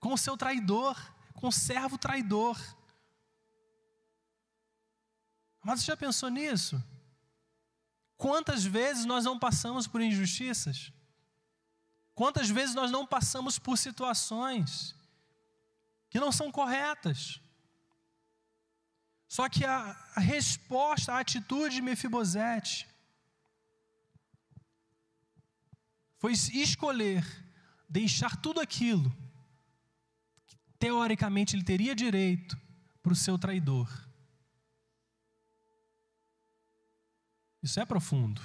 [0.00, 0.96] com o seu traidor,
[1.34, 2.58] com o servo traidor.
[5.64, 6.82] Mas você já pensou nisso?
[8.16, 10.92] Quantas vezes nós não passamos por injustiças?
[12.14, 14.94] Quantas vezes nós não passamos por situações
[16.10, 17.40] que não são corretas?
[19.26, 22.88] Só que a, a resposta, a atitude de Mefibosete
[26.18, 27.24] foi escolher
[27.88, 29.10] deixar tudo aquilo
[30.46, 32.56] que teoricamente ele teria direito
[33.02, 34.03] para o seu traidor.
[37.64, 38.42] Isso é profundo.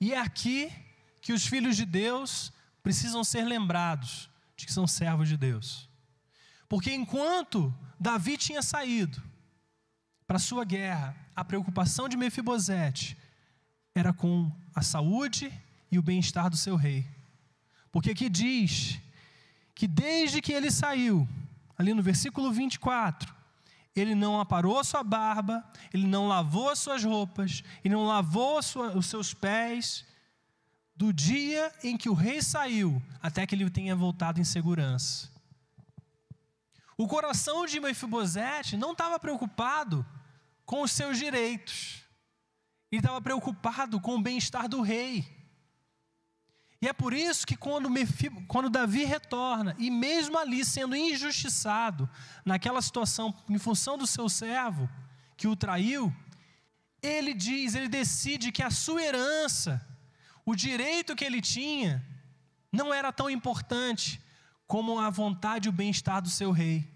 [0.00, 0.72] E é aqui
[1.20, 5.90] que os filhos de Deus precisam ser lembrados de que são servos de Deus.
[6.68, 9.20] Porque enquanto Davi tinha saído
[10.24, 13.18] para sua guerra, a preocupação de Mefibosete
[13.92, 15.52] era com a saúde
[15.90, 17.04] e o bem-estar do seu rei.
[17.90, 19.00] Porque aqui diz
[19.74, 21.28] que desde que ele saiu,
[21.76, 23.34] ali no versículo 24,
[24.00, 28.96] ele não aparou sua barba, ele não lavou as suas roupas, ele não lavou sua,
[28.96, 30.04] os seus pés,
[30.94, 35.30] do dia em que o rei saiu até que ele tenha voltado em segurança.
[36.96, 40.04] O coração de Mefibosete não estava preocupado
[40.64, 42.02] com os seus direitos,
[42.90, 45.35] ele estava preocupado com o bem-estar do rei.
[46.80, 47.88] E é por isso que quando,
[48.46, 52.08] quando Davi retorna, e mesmo ali sendo injustiçado,
[52.44, 54.88] naquela situação, em função do seu servo,
[55.36, 56.14] que o traiu,
[57.02, 59.86] ele diz, ele decide que a sua herança,
[60.44, 62.04] o direito que ele tinha,
[62.70, 64.20] não era tão importante
[64.66, 66.92] como a vontade e o bem-estar do seu rei.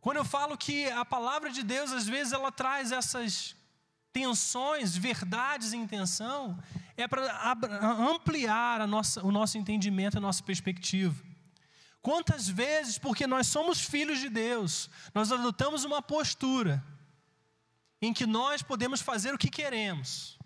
[0.00, 3.56] Quando eu falo que a palavra de Deus, às vezes, ela traz essas
[4.12, 6.58] tensões, verdades e intenção,
[6.96, 11.14] é para ampliar a nossa, o nosso entendimento, a nossa perspectiva.
[12.00, 16.82] Quantas vezes, porque nós somos filhos de Deus, nós adotamos uma postura
[18.00, 20.38] em que nós podemos fazer o que queremos,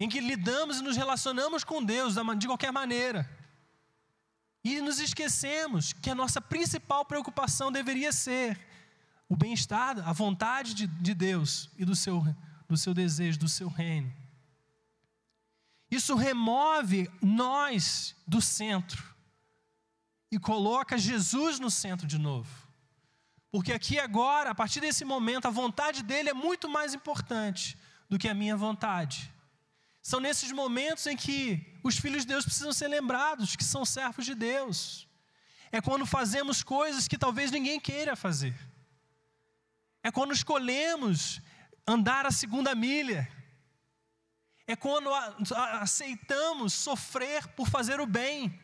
[0.00, 3.28] em que lidamos e nos relacionamos com Deus de qualquer maneira,
[4.64, 8.58] e nos esquecemos que a nossa principal preocupação deveria ser
[9.28, 12.22] o bem-estar, a vontade de, de Deus e do seu,
[12.68, 14.21] do seu desejo, do seu reino.
[15.92, 19.04] Isso remove nós do centro
[20.30, 22.48] e coloca Jesus no centro de novo.
[23.50, 27.76] Porque aqui agora, a partir desse momento, a vontade dele é muito mais importante
[28.08, 29.30] do que a minha vontade.
[30.00, 34.24] São nesses momentos em que os filhos de Deus precisam ser lembrados que são servos
[34.24, 35.06] de Deus.
[35.70, 38.58] É quando fazemos coisas que talvez ninguém queira fazer.
[40.02, 41.38] É quando escolhemos
[41.86, 43.30] andar a segunda milha
[44.66, 45.10] é quando
[45.80, 48.60] aceitamos sofrer por fazer o bem.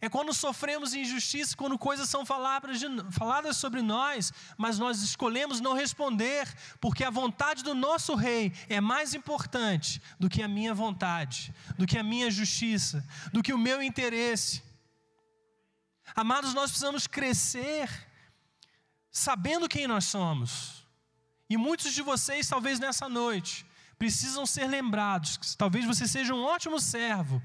[0.00, 6.46] É quando sofremos injustiça, quando coisas são faladas sobre nós, mas nós escolhemos não responder,
[6.80, 11.84] porque a vontade do nosso rei é mais importante do que a minha vontade, do
[11.84, 14.62] que a minha justiça, do que o meu interesse.
[16.14, 17.90] Amados, nós precisamos crescer
[19.10, 20.86] sabendo quem nós somos.
[21.50, 23.66] E muitos de vocês, talvez nessa noite,
[23.98, 25.54] precisam ser lembrados.
[25.56, 27.42] Talvez você seja um ótimo servo,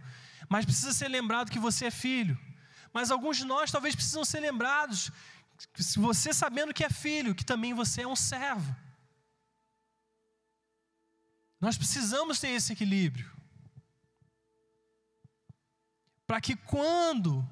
[0.47, 2.39] mas precisa ser lembrado que você é filho.
[2.93, 5.11] Mas alguns de nós talvez precisam ser lembrados,
[5.75, 8.75] se você sabendo que é filho, que também você é um servo.
[11.59, 13.31] Nós precisamos ter esse equilíbrio.
[16.27, 17.47] Para que quando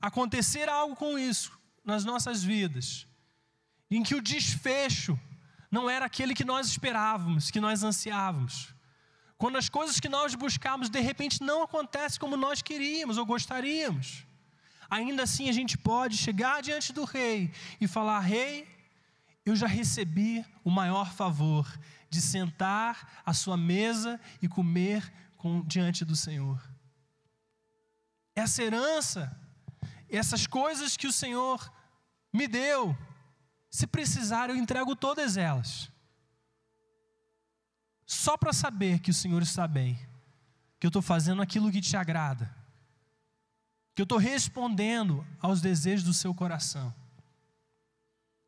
[0.00, 3.06] acontecer algo com isso nas nossas vidas,
[3.90, 5.18] em que o desfecho
[5.70, 8.74] não era aquele que nós esperávamos, que nós ansiávamos.
[9.38, 14.26] Quando as coisas que nós buscávamos de repente não acontecem como nós queríamos ou gostaríamos.
[14.88, 18.68] Ainda assim a gente pode chegar diante do rei e falar: "Rei,
[19.46, 21.66] eu já recebi o maior favor
[22.10, 26.60] de sentar à sua mesa e comer com, diante do Senhor.
[28.34, 29.40] Essa herança,
[30.08, 31.72] essas coisas que o Senhor
[32.32, 32.96] me deu,
[33.70, 35.88] se precisar, eu entrego todas elas.
[38.04, 39.94] Só para saber que o Senhor está bem,
[40.80, 42.52] que eu estou fazendo aquilo que te agrada,
[43.94, 46.92] que eu estou respondendo aos desejos do seu coração.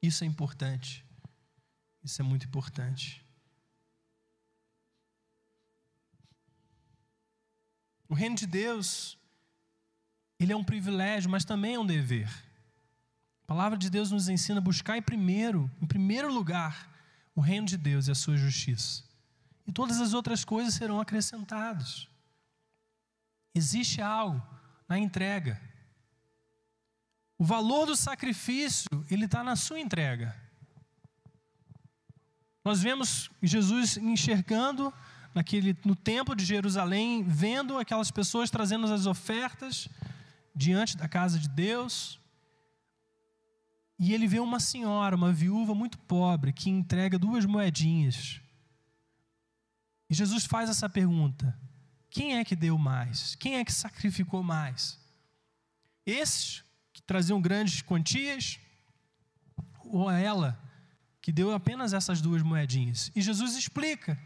[0.03, 1.05] Isso é importante.
[2.03, 3.25] Isso é muito importante.
[8.09, 9.17] O reino de Deus,
[10.41, 12.29] ele é um privilégio, mas também é um dever.
[13.45, 16.91] A palavra de Deus nos ensina a buscar em primeiro, em primeiro lugar,
[17.35, 19.05] o reino de Deus e a sua justiça.
[19.67, 22.09] E todas as outras coisas serão acrescentadas.
[23.55, 24.43] Existe algo
[24.89, 25.61] na entrega.
[27.39, 30.35] O valor do sacrifício, ele está na sua entrega.
[32.65, 34.93] Nós vemos Jesus enxergando
[35.35, 39.89] naquele, no templo de Jerusalém, vendo aquelas pessoas trazendo as ofertas
[40.55, 42.21] diante da casa de Deus.
[44.05, 48.41] E ele vê uma senhora, uma viúva muito pobre, que entrega duas moedinhas.
[50.11, 51.57] E Jesus faz essa pergunta:
[52.11, 53.37] quem é que deu mais?
[53.37, 54.99] Quem é que sacrificou mais?
[56.05, 58.59] Esses que traziam grandes quantias,
[59.85, 60.61] ou ela
[61.21, 63.13] que deu apenas essas duas moedinhas?
[63.15, 64.19] E Jesus explica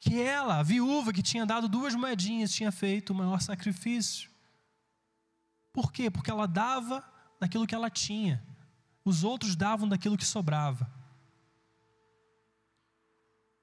[0.00, 4.28] que ela, a viúva que tinha dado duas moedinhas, tinha feito o maior sacrifício.
[5.72, 6.10] Por quê?
[6.10, 7.00] Porque ela dava
[7.38, 8.44] daquilo que ela tinha,
[9.04, 10.90] os outros davam daquilo que sobrava.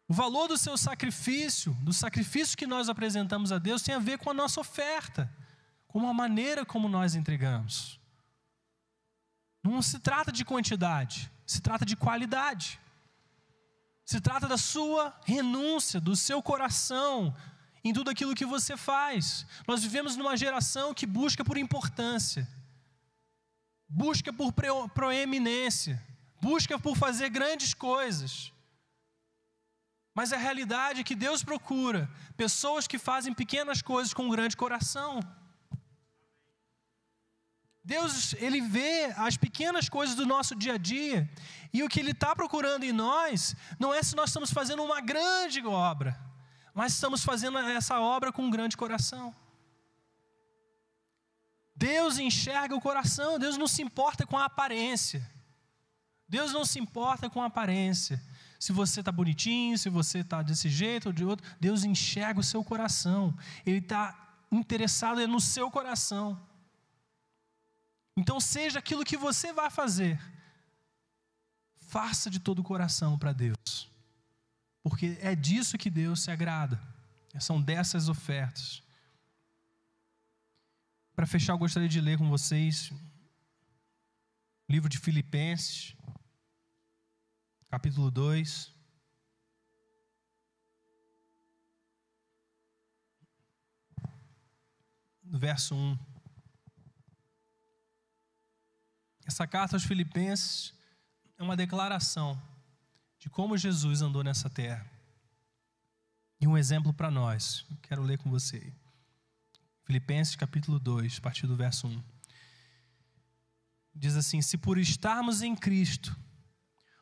[0.08, 4.18] O valor do seu sacrifício, do sacrifício que nós apresentamos a Deus, tem a ver
[4.18, 5.32] com a nossa oferta,
[5.88, 8.00] com a maneira como nós entregamos.
[9.64, 12.80] Não se trata de quantidade, se trata de qualidade.
[14.04, 17.36] Se trata da sua renúncia, do seu coração
[17.84, 19.46] em tudo aquilo que você faz.
[19.68, 22.48] Nós vivemos numa geração que busca por importância,
[23.90, 24.54] busca por
[24.94, 26.02] proeminência,
[26.40, 28.54] busca por fazer grandes coisas.
[30.14, 34.56] Mas a realidade é que Deus procura pessoas que fazem pequenas coisas com um grande
[34.56, 35.20] coração.
[37.84, 41.28] Deus, Ele vê as pequenas coisas do nosso dia a dia,
[41.74, 45.02] e o que Ele está procurando em nós, não é se nós estamos fazendo uma
[45.02, 46.20] grande obra,
[46.74, 49.34] mas estamos fazendo essa obra com um grande coração.
[51.80, 55.26] Deus enxerga o coração, Deus não se importa com a aparência.
[56.28, 58.22] Deus não se importa com a aparência.
[58.60, 62.44] Se você está bonitinho, se você está desse jeito ou de outro, Deus enxerga o
[62.44, 63.34] seu coração.
[63.66, 66.38] Ele está interessado no seu coração.
[68.18, 70.20] Então, seja aquilo que você vai fazer,
[71.80, 73.90] faça de todo o coração para Deus,
[74.84, 76.78] porque é disso que Deus se agrada,
[77.40, 78.84] são dessas ofertas.
[81.20, 85.94] Para fechar, eu gostaria de ler com vocês o livro de Filipenses,
[87.68, 88.74] capítulo 2.
[95.22, 96.00] No verso 1.
[99.26, 100.74] Essa carta aos Filipenses
[101.38, 102.42] é uma declaração
[103.18, 104.90] de como Jesus andou nessa terra.
[106.40, 107.66] E um exemplo para nós.
[107.82, 108.74] quero ler com você.
[109.90, 112.04] Filipenses capítulo 2, a partir do verso 1.
[113.96, 116.16] Diz assim: Se por estarmos em Cristo,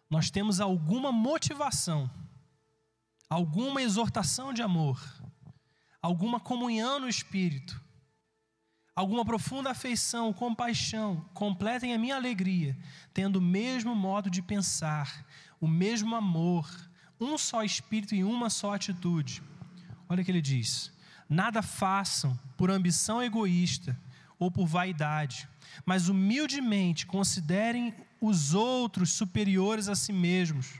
[0.09, 2.09] nós temos alguma motivação,
[3.29, 5.03] alguma exortação de amor,
[6.01, 7.77] alguma comunhão no Espírito,
[8.95, 12.77] alguma profunda afeição, compaixão, completem a minha alegria,
[13.13, 15.25] tendo o mesmo modo de pensar,
[15.59, 16.65] o mesmo amor,
[17.19, 19.43] um só espírito e uma só atitude.
[20.07, 20.95] Olha o que ele diz:
[21.30, 23.97] Nada façam por ambição egoísta
[24.39, 25.47] ou por vaidade,
[25.86, 30.80] mas humildemente considerem os outros superiores a si mesmos.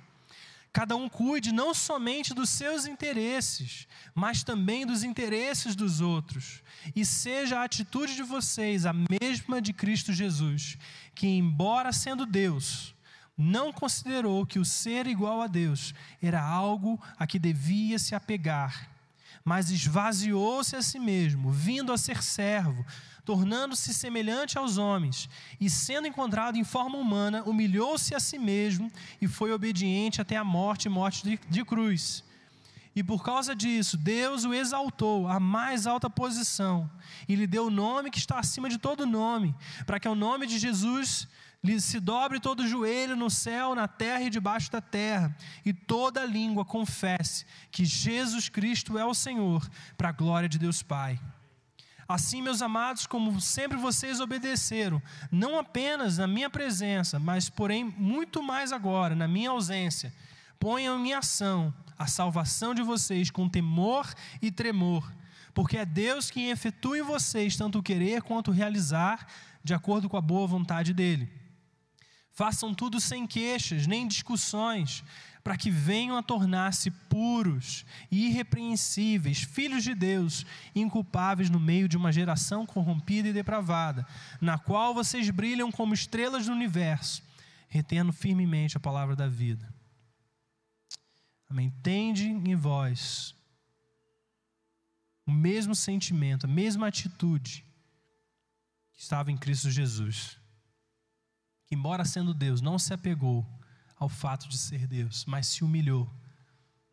[0.72, 6.62] Cada um cuide não somente dos seus interesses, mas também dos interesses dos outros.
[6.96, 10.78] E seja a atitude de vocês a mesma de Cristo Jesus,
[11.16, 12.94] que, embora sendo Deus,
[13.36, 18.90] não considerou que o ser igual a Deus era algo a que devia se apegar,
[19.48, 22.86] mas esvaziou-se a si mesmo, vindo a ser servo
[23.24, 25.30] tornando-se semelhante aos homens,
[25.60, 28.90] e sendo encontrado em forma humana, humilhou-se a si mesmo
[29.22, 32.24] e foi obediente até a morte morte de, de cruz.
[32.96, 36.90] E por causa disso, Deus o exaltou à mais alta posição
[37.28, 39.54] e lhe deu o nome que está acima de todo nome,
[39.86, 41.28] para que o nome de Jesus
[41.68, 46.26] lhe se dobre todo joelho no céu, na terra e debaixo da terra, e toda
[46.26, 51.20] língua confesse que Jesus Cristo é o Senhor, para a glória de Deus Pai.
[52.08, 58.42] Assim, meus amados, como sempre vocês obedeceram, não apenas na minha presença, mas porém muito
[58.42, 60.14] mais agora, na minha ausência,
[60.58, 64.08] ponham em ação a salvação de vocês com temor
[64.42, 65.12] e tremor,
[65.54, 69.28] porque é Deus quem efetua em vocês tanto o querer quanto o realizar,
[69.62, 71.47] de acordo com a boa vontade dele.
[72.38, 75.04] Façam tudo sem queixas, nem discussões,
[75.44, 81.98] para que venham a tornar-se puros e irrepreensíveis, filhos de Deus, inculpáveis no meio de
[81.98, 84.06] uma geração corrompida e depravada,
[84.40, 87.24] na qual vocês brilham como estrelas do universo,
[87.70, 89.68] retendo firmemente a palavra da vida.
[91.50, 91.74] Amém.
[91.82, 93.34] Tende em vós
[95.26, 97.66] o mesmo sentimento, a mesma atitude
[98.94, 100.38] que estava em Cristo Jesus,
[101.68, 103.46] que, embora sendo Deus, não se apegou
[103.98, 106.10] ao fato de ser Deus, mas se humilhou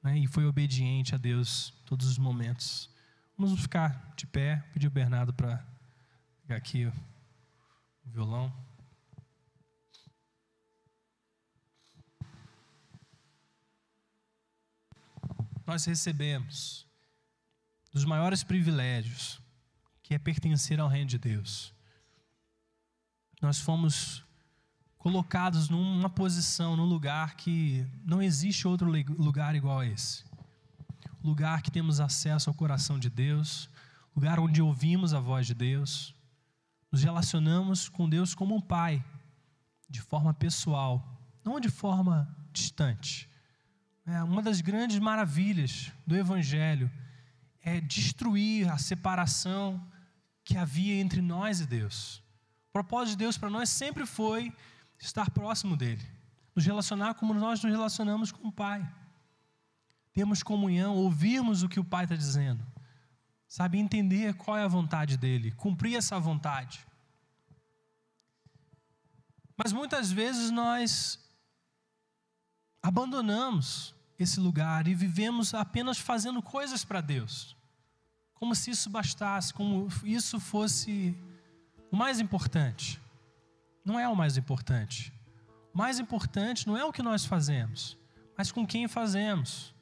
[0.03, 2.91] né, e foi obediente a Deus todos os momentos.
[3.39, 5.65] Vamos ficar de pé, pedir o Bernardo para
[6.43, 6.93] pegar aqui o
[8.05, 8.53] violão.
[15.67, 16.87] Nós recebemos
[17.93, 19.41] dos maiores privilégios,
[20.03, 21.73] que é pertencer ao reino de Deus.
[23.41, 24.25] Nós fomos
[25.05, 30.25] colocados numa posição, num lugar que não existe outro lugar igual a esse.
[31.23, 33.69] Lugar que temos acesso ao coração de Deus,
[34.17, 36.15] lugar onde ouvimos a voz de Deus,
[36.91, 39.05] nos relacionamos com Deus como um pai,
[39.91, 41.07] de forma pessoal,
[41.45, 43.29] não de forma distante.
[44.07, 46.91] É, uma das grandes maravilhas do Evangelho
[47.63, 49.87] é destruir a separação
[50.43, 52.23] que havia entre nós e Deus.
[52.71, 54.51] O propósito de Deus para nós sempre foi
[54.99, 56.03] estar próximo dele,
[56.55, 58.89] nos relacionar como nós nos relacionamos com o Pai.
[60.13, 62.65] Termos comunhão, ouvirmos o que o Pai está dizendo,
[63.49, 66.87] sabe, entender qual é a vontade dele, cumprir essa vontade.
[69.57, 71.19] Mas muitas vezes nós
[72.83, 77.57] abandonamos esse lugar e vivemos apenas fazendo coisas para Deus,
[78.35, 81.17] como se isso bastasse, como isso fosse
[81.91, 83.01] o mais importante
[83.85, 85.13] não é o mais importante.
[85.75, 87.99] O mais importante não é o que nós fazemos,
[88.37, 89.75] mas com quem fazemos.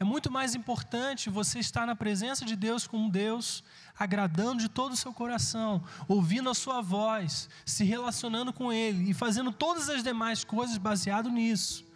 [0.00, 3.62] É muito mais importante você estar na presença de Deus com Deus,
[3.96, 9.14] agradando de todo o seu coração, ouvindo a sua voz, se relacionando com Ele e
[9.14, 11.91] fazendo todas as demais coisas baseado nisso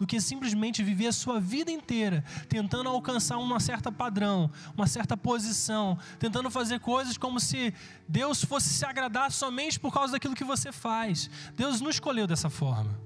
[0.00, 5.14] do que simplesmente viver a sua vida inteira tentando alcançar uma certa padrão, uma certa
[5.14, 7.74] posição, tentando fazer coisas como se
[8.08, 11.28] Deus fosse se agradar somente por causa daquilo que você faz.
[11.54, 12.98] Deus não escolheu dessa forma.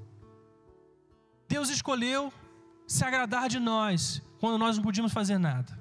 [1.49, 2.33] Deus escolheu
[2.87, 5.77] se agradar de nós quando nós não podíamos fazer nada.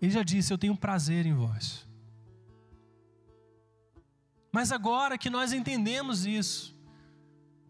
[0.00, 1.86] Ele já disse: Eu tenho prazer em vós.
[4.50, 6.73] Mas agora que nós entendemos isso,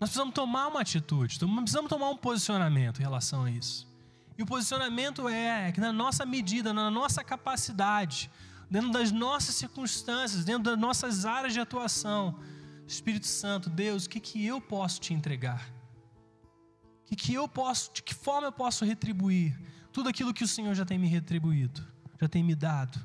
[0.05, 3.89] nós precisamos tomar uma atitude, precisamos tomar um posicionamento em relação a isso.
[4.37, 8.31] E o posicionamento é que na nossa medida, na nossa capacidade,
[8.71, 12.39] dentro das nossas circunstâncias, dentro das nossas áreas de atuação,
[12.87, 15.73] Espírito Santo, Deus, o que, que eu posso te entregar?
[17.01, 19.59] O que, que eu posso, de que forma eu posso retribuir
[19.91, 21.83] tudo aquilo que o Senhor já tem me retribuído,
[22.21, 23.01] já tem me dado?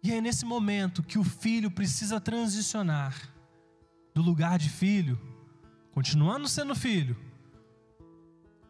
[0.00, 3.31] E é nesse momento que o filho precisa transicionar
[4.14, 5.18] do lugar de filho,
[5.92, 7.16] continuando sendo filho,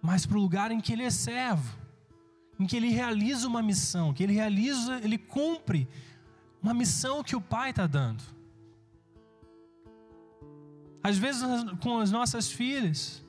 [0.01, 1.76] mas para o lugar em que ele é servo,
[2.59, 5.88] em que ele realiza uma missão, que ele realiza, ele cumpre
[6.62, 8.22] uma missão que o pai está dando.
[11.03, 11.43] Às vezes,
[11.80, 13.22] com as nossas filhas,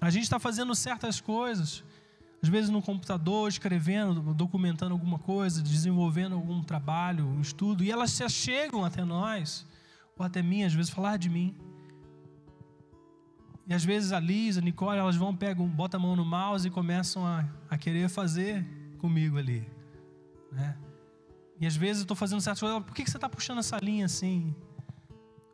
[0.00, 1.84] a gente está fazendo certas coisas,
[2.42, 8.10] às vezes no computador, escrevendo, documentando alguma coisa, desenvolvendo algum trabalho, um estudo, e elas
[8.10, 9.66] se chegam até nós,
[10.18, 11.56] ou até mim, às vezes falar de mim.
[13.66, 16.68] E às vezes a Lisa, a Nicole, elas vão, pegam, botam a mão no mouse
[16.68, 18.64] e começam a, a querer fazer
[18.98, 19.66] comigo ali.
[20.52, 20.76] Né?
[21.60, 23.78] E às vezes eu estou fazendo certas coisas, por que, que você está puxando essa
[23.78, 24.54] linha assim?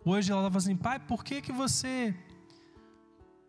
[0.04, 2.14] Hoje ela fala assim, pai, por que, que você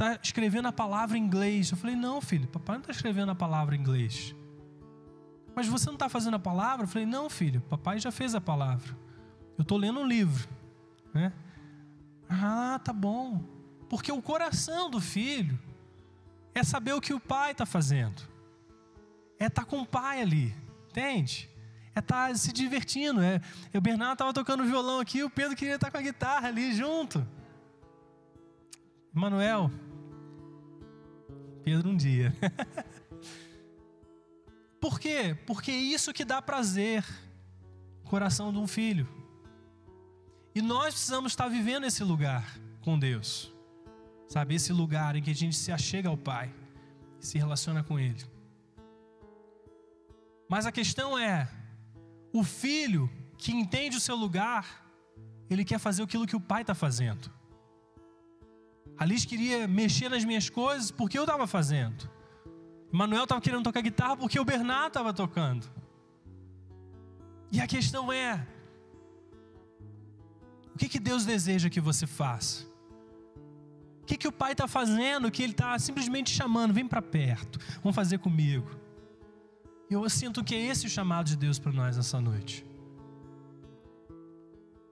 [0.01, 1.69] está escrevendo a palavra em inglês.
[1.69, 4.35] Eu falei, não, filho, papai não está escrevendo a palavra em inglês.
[5.55, 6.85] Mas você não está fazendo a palavra?
[6.85, 8.97] Eu falei, não, filho, papai já fez a palavra.
[9.57, 10.47] Eu estou lendo um livro.
[11.13, 11.33] Né?
[12.29, 13.43] Ah, tá bom.
[13.89, 15.59] Porque o coração do filho
[16.53, 18.21] é saber o que o pai está fazendo.
[19.39, 20.55] É estar tá com o pai ali,
[20.89, 21.49] entende?
[21.95, 23.21] É estar tá se divertindo.
[23.21, 23.41] É,
[23.73, 26.73] o Bernardo estava tocando violão aqui, o Pedro queria estar tá com a guitarra ali
[26.73, 27.25] junto.
[29.13, 29.69] Manuel,
[31.63, 32.33] Pedro um dia.
[34.79, 35.37] Por quê?
[35.45, 37.05] Porque é isso que dá prazer
[38.05, 39.07] coração de um filho.
[40.53, 43.53] E nós precisamos estar vivendo esse lugar com Deus.
[44.27, 46.53] Sabe, esse lugar em que a gente se achega ao Pai
[47.19, 48.23] e se relaciona com Ele.
[50.49, 51.49] Mas a questão é:
[52.33, 54.85] o filho que entende o seu lugar,
[55.49, 57.31] ele quer fazer aquilo que o pai está fazendo.
[58.97, 62.09] A Liz queria mexer nas minhas coisas porque eu estava fazendo.
[62.91, 65.65] Manuel estava querendo tocar guitarra porque o Bernardo estava tocando.
[67.51, 68.45] E a questão é:
[70.81, 72.65] que, que Deus deseja que você faça?
[74.01, 76.73] O que, que o Pai está fazendo que Ele está simplesmente chamando?
[76.73, 78.67] Vem para perto, vamos fazer comigo.
[79.89, 82.65] Eu sinto que é esse o chamado de Deus para nós nessa noite.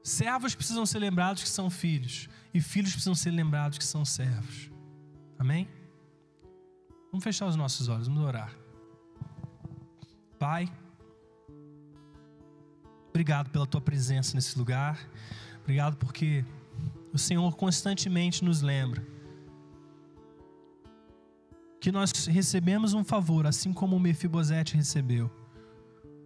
[0.04, 4.70] Servos precisam ser lembrados que são filhos, e filhos precisam ser lembrados que são servos.
[5.40, 5.68] Amém?
[7.12, 8.54] Vamos fechar os nossos olhos, vamos orar.
[10.38, 10.72] Pai,
[13.10, 15.00] obrigado pela tua presença nesse lugar.
[15.70, 16.44] Obrigado porque
[17.14, 19.06] o Senhor constantemente nos lembra
[21.80, 25.30] que nós recebemos um favor, assim como o Mefibosete recebeu.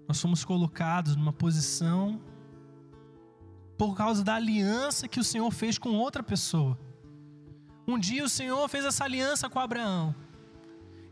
[0.08, 2.22] Nós fomos colocados numa posição
[3.78, 6.80] por causa da aliança que o Senhor fez com outra pessoa.
[7.86, 10.16] Um dia o Senhor fez essa aliança com Abraão,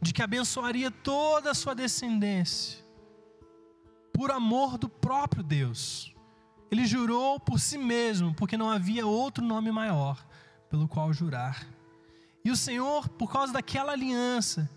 [0.02, 2.82] de que abençoaria toda a sua descendência,
[4.14, 6.11] por amor do próprio Deus.
[6.72, 10.26] Ele jurou por si mesmo, porque não havia outro nome maior
[10.70, 11.68] pelo qual jurar.
[12.46, 14.70] E o Senhor, por causa daquela aliança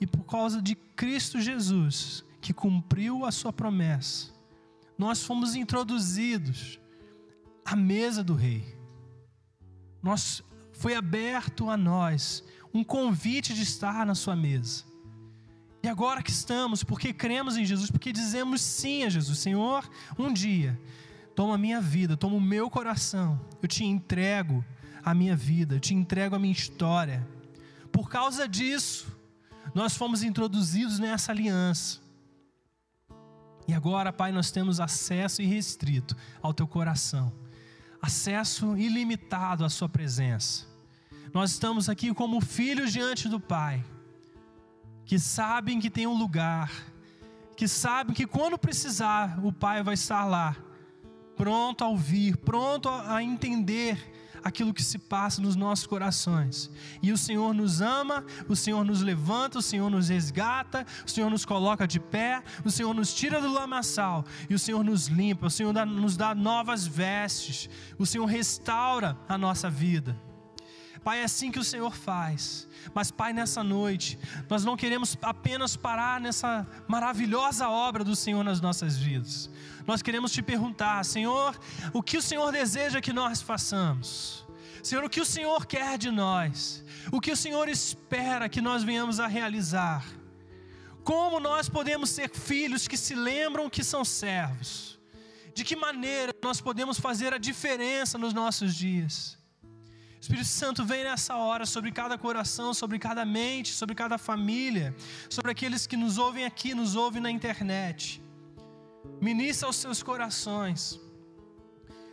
[0.00, 4.30] e por causa de Cristo Jesus, que cumpriu a sua promessa,
[4.96, 6.78] nós fomos introduzidos
[7.64, 8.78] a mesa do rei.
[10.00, 10.42] Nós
[10.72, 14.84] foi aberto a nós um convite de estar na sua mesa.
[15.82, 20.32] E agora que estamos, porque cremos em Jesus, porque dizemos sim a Jesus, Senhor, um
[20.32, 20.78] dia
[21.40, 24.62] toma a minha vida, toma o meu coração, eu te entrego
[25.02, 27.26] a minha vida, eu te entrego a minha história.
[27.90, 29.10] Por causa disso,
[29.74, 31.98] nós fomos introduzidos nessa aliança.
[33.66, 37.32] E agora, Pai, nós temos acesso irrestrito ao teu coração
[38.02, 40.66] acesso ilimitado à Sua presença.
[41.32, 43.82] Nós estamos aqui como filhos diante do Pai,
[45.06, 46.70] que sabem que tem um lugar,
[47.56, 50.54] que sabem que quando precisar, o Pai vai estar lá,
[51.40, 53.96] pronto a ouvir, pronto a entender
[54.44, 56.70] aquilo que se passa nos nossos corações.
[57.02, 61.30] E o Senhor nos ama, o Senhor nos levanta, o Senhor nos resgata, o Senhor
[61.30, 65.46] nos coloca de pé, o Senhor nos tira do lamaçal e o Senhor nos limpa,
[65.46, 70.14] o Senhor nos dá novas vestes, o Senhor restaura a nossa vida.
[71.02, 72.68] Pai, é assim que o Senhor faz.
[72.94, 78.60] Mas, Pai, nessa noite, nós não queremos apenas parar nessa maravilhosa obra do Senhor nas
[78.60, 79.50] nossas vidas.
[79.86, 81.58] Nós queremos te perguntar, Senhor,
[81.94, 84.46] o que o Senhor deseja que nós façamos?
[84.82, 86.84] Senhor, o que o Senhor quer de nós?
[87.10, 90.04] O que o Senhor espera que nós venhamos a realizar?
[91.02, 95.00] Como nós podemos ser filhos que se lembram que são servos?
[95.54, 99.39] De que maneira nós podemos fazer a diferença nos nossos dias?
[100.20, 104.94] Espírito Santo, vem nessa hora sobre cada coração, sobre cada mente, sobre cada família,
[105.30, 108.22] sobre aqueles que nos ouvem aqui, nos ouvem na internet.
[109.18, 111.00] Ministra aos seus corações.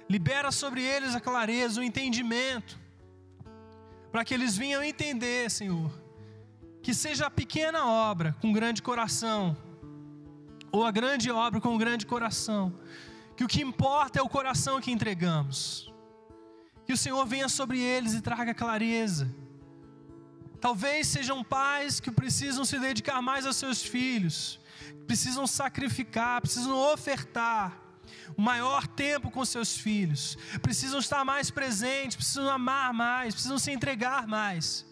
[0.09, 2.79] Libera sobre eles a clareza, o entendimento,
[4.09, 5.91] para que eles venham entender, Senhor,
[6.81, 9.57] que seja a pequena obra com grande coração,
[10.71, 12.73] ou a grande obra com grande coração,
[13.35, 15.91] que o que importa é o coração que entregamos.
[16.87, 19.29] Que o Senhor venha sobre eles e traga clareza.
[20.59, 24.59] Talvez sejam pais que precisam se dedicar mais aos seus filhos,
[25.05, 27.79] precisam sacrificar, precisam ofertar
[28.35, 33.71] o maior tempo com seus filhos, precisam estar mais presentes, precisam amar mais, precisam se
[33.71, 34.85] entregar mais.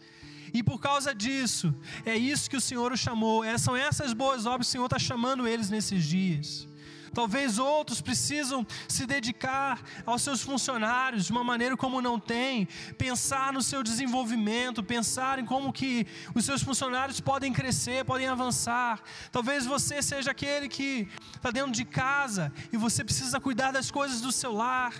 [0.53, 1.73] E por causa disso,
[2.05, 4.85] é isso que o Senhor o chamou, é, são essas boas obras que o Senhor
[4.85, 6.67] está chamando eles nesses dias.
[7.15, 13.53] Talvez outros precisam se dedicar aos seus funcionários de uma maneira como não tem, pensar
[13.53, 16.05] no seu desenvolvimento, pensar em como que
[16.35, 19.01] os seus funcionários podem crescer, podem avançar.
[19.31, 24.19] Talvez você seja aquele que está dentro de casa e você precisa cuidar das coisas
[24.19, 24.93] do seu lar.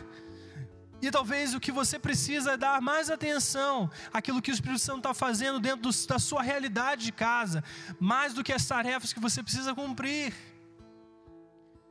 [1.01, 4.99] E talvez o que você precisa é dar mais atenção àquilo que o Espírito Santo
[4.99, 7.61] está fazendo dentro do, da sua realidade de casa,
[7.99, 10.33] mais do que as tarefas que você precisa cumprir.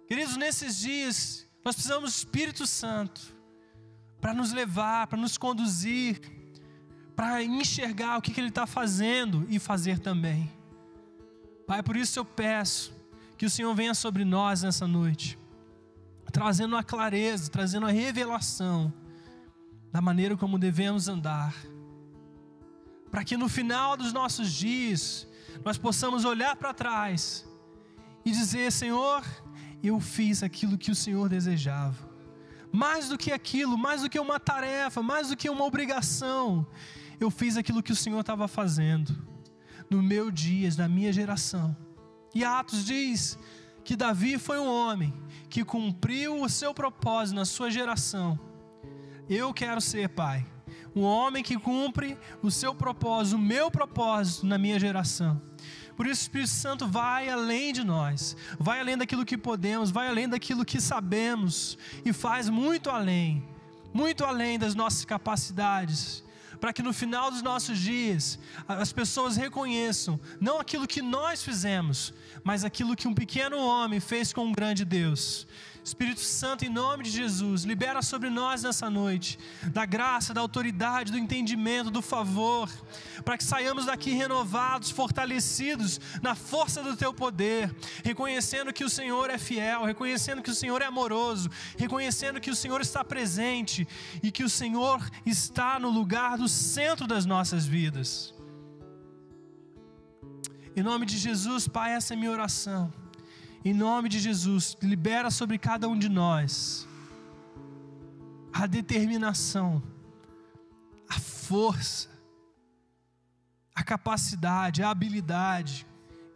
[0.07, 3.35] Queridos, nesses dias, nós precisamos do Espírito Santo
[4.21, 6.21] para nos levar, para nos conduzir,
[7.17, 10.51] para enxergar o que, que Ele está fazendo e fazer também.
[11.67, 12.95] Pai, por isso eu peço
[13.39, 15.39] que o Senhor venha sobre nós nessa noite,
[16.33, 18.93] trazendo a clareza, trazendo a revelação
[19.91, 21.55] da maneira como devemos andar,
[23.11, 25.27] para que no final dos nossos dias
[25.65, 27.47] nós possamos olhar para trás
[28.25, 29.25] e dizer: Senhor,
[29.89, 32.09] eu fiz aquilo que o Senhor desejava.
[32.73, 36.67] Mais do que aquilo, mais do que uma tarefa, mais do que uma obrigação,
[37.21, 39.17] eu fiz aquilo que o Senhor estava fazendo
[39.89, 41.77] no meu dias, na minha geração.
[42.35, 43.39] E Atos diz
[43.85, 45.15] que Davi foi um homem
[45.49, 48.39] que cumpriu o seu propósito na sua geração.
[49.29, 50.45] Eu quero ser, Pai,
[50.97, 55.41] um homem que cumpre o seu propósito, o meu propósito na minha geração.
[55.97, 60.09] Por isso o Espírito Santo vai além de nós, vai além daquilo que podemos, vai
[60.09, 63.43] além daquilo que sabemos e faz muito além,
[63.93, 66.25] muito além das nossas capacidades,
[66.61, 72.13] para que no final dos nossos dias as pessoas reconheçam não aquilo que nós fizemos,
[72.43, 75.47] mas aquilo que um pequeno homem fez com um grande Deus.
[75.85, 81.13] Espírito Santo, em nome de Jesus, libera sobre nós nessa noite, da graça, da autoridade,
[81.13, 82.71] do entendimento, do favor,
[83.23, 87.71] para que saiamos daqui renovados, fortalecidos na força do teu poder,
[88.03, 92.57] reconhecendo que o Senhor é fiel, reconhecendo que o Senhor é amoroso, reconhecendo que o
[92.57, 93.87] Senhor está presente
[94.23, 98.33] e que o Senhor está no lugar do centro das nossas vidas.
[100.75, 103.04] Em nome de Jesus, Pai, essa é minha oração.
[103.65, 106.87] Em nome de Jesus, libera sobre cada um de nós
[108.53, 109.83] a determinação,
[111.09, 112.09] a força,
[113.75, 115.87] a capacidade, a habilidade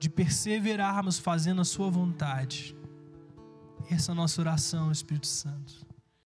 [0.00, 2.74] de perseverarmos fazendo a Sua vontade.
[3.90, 5.87] Essa é a nossa oração, Espírito Santo.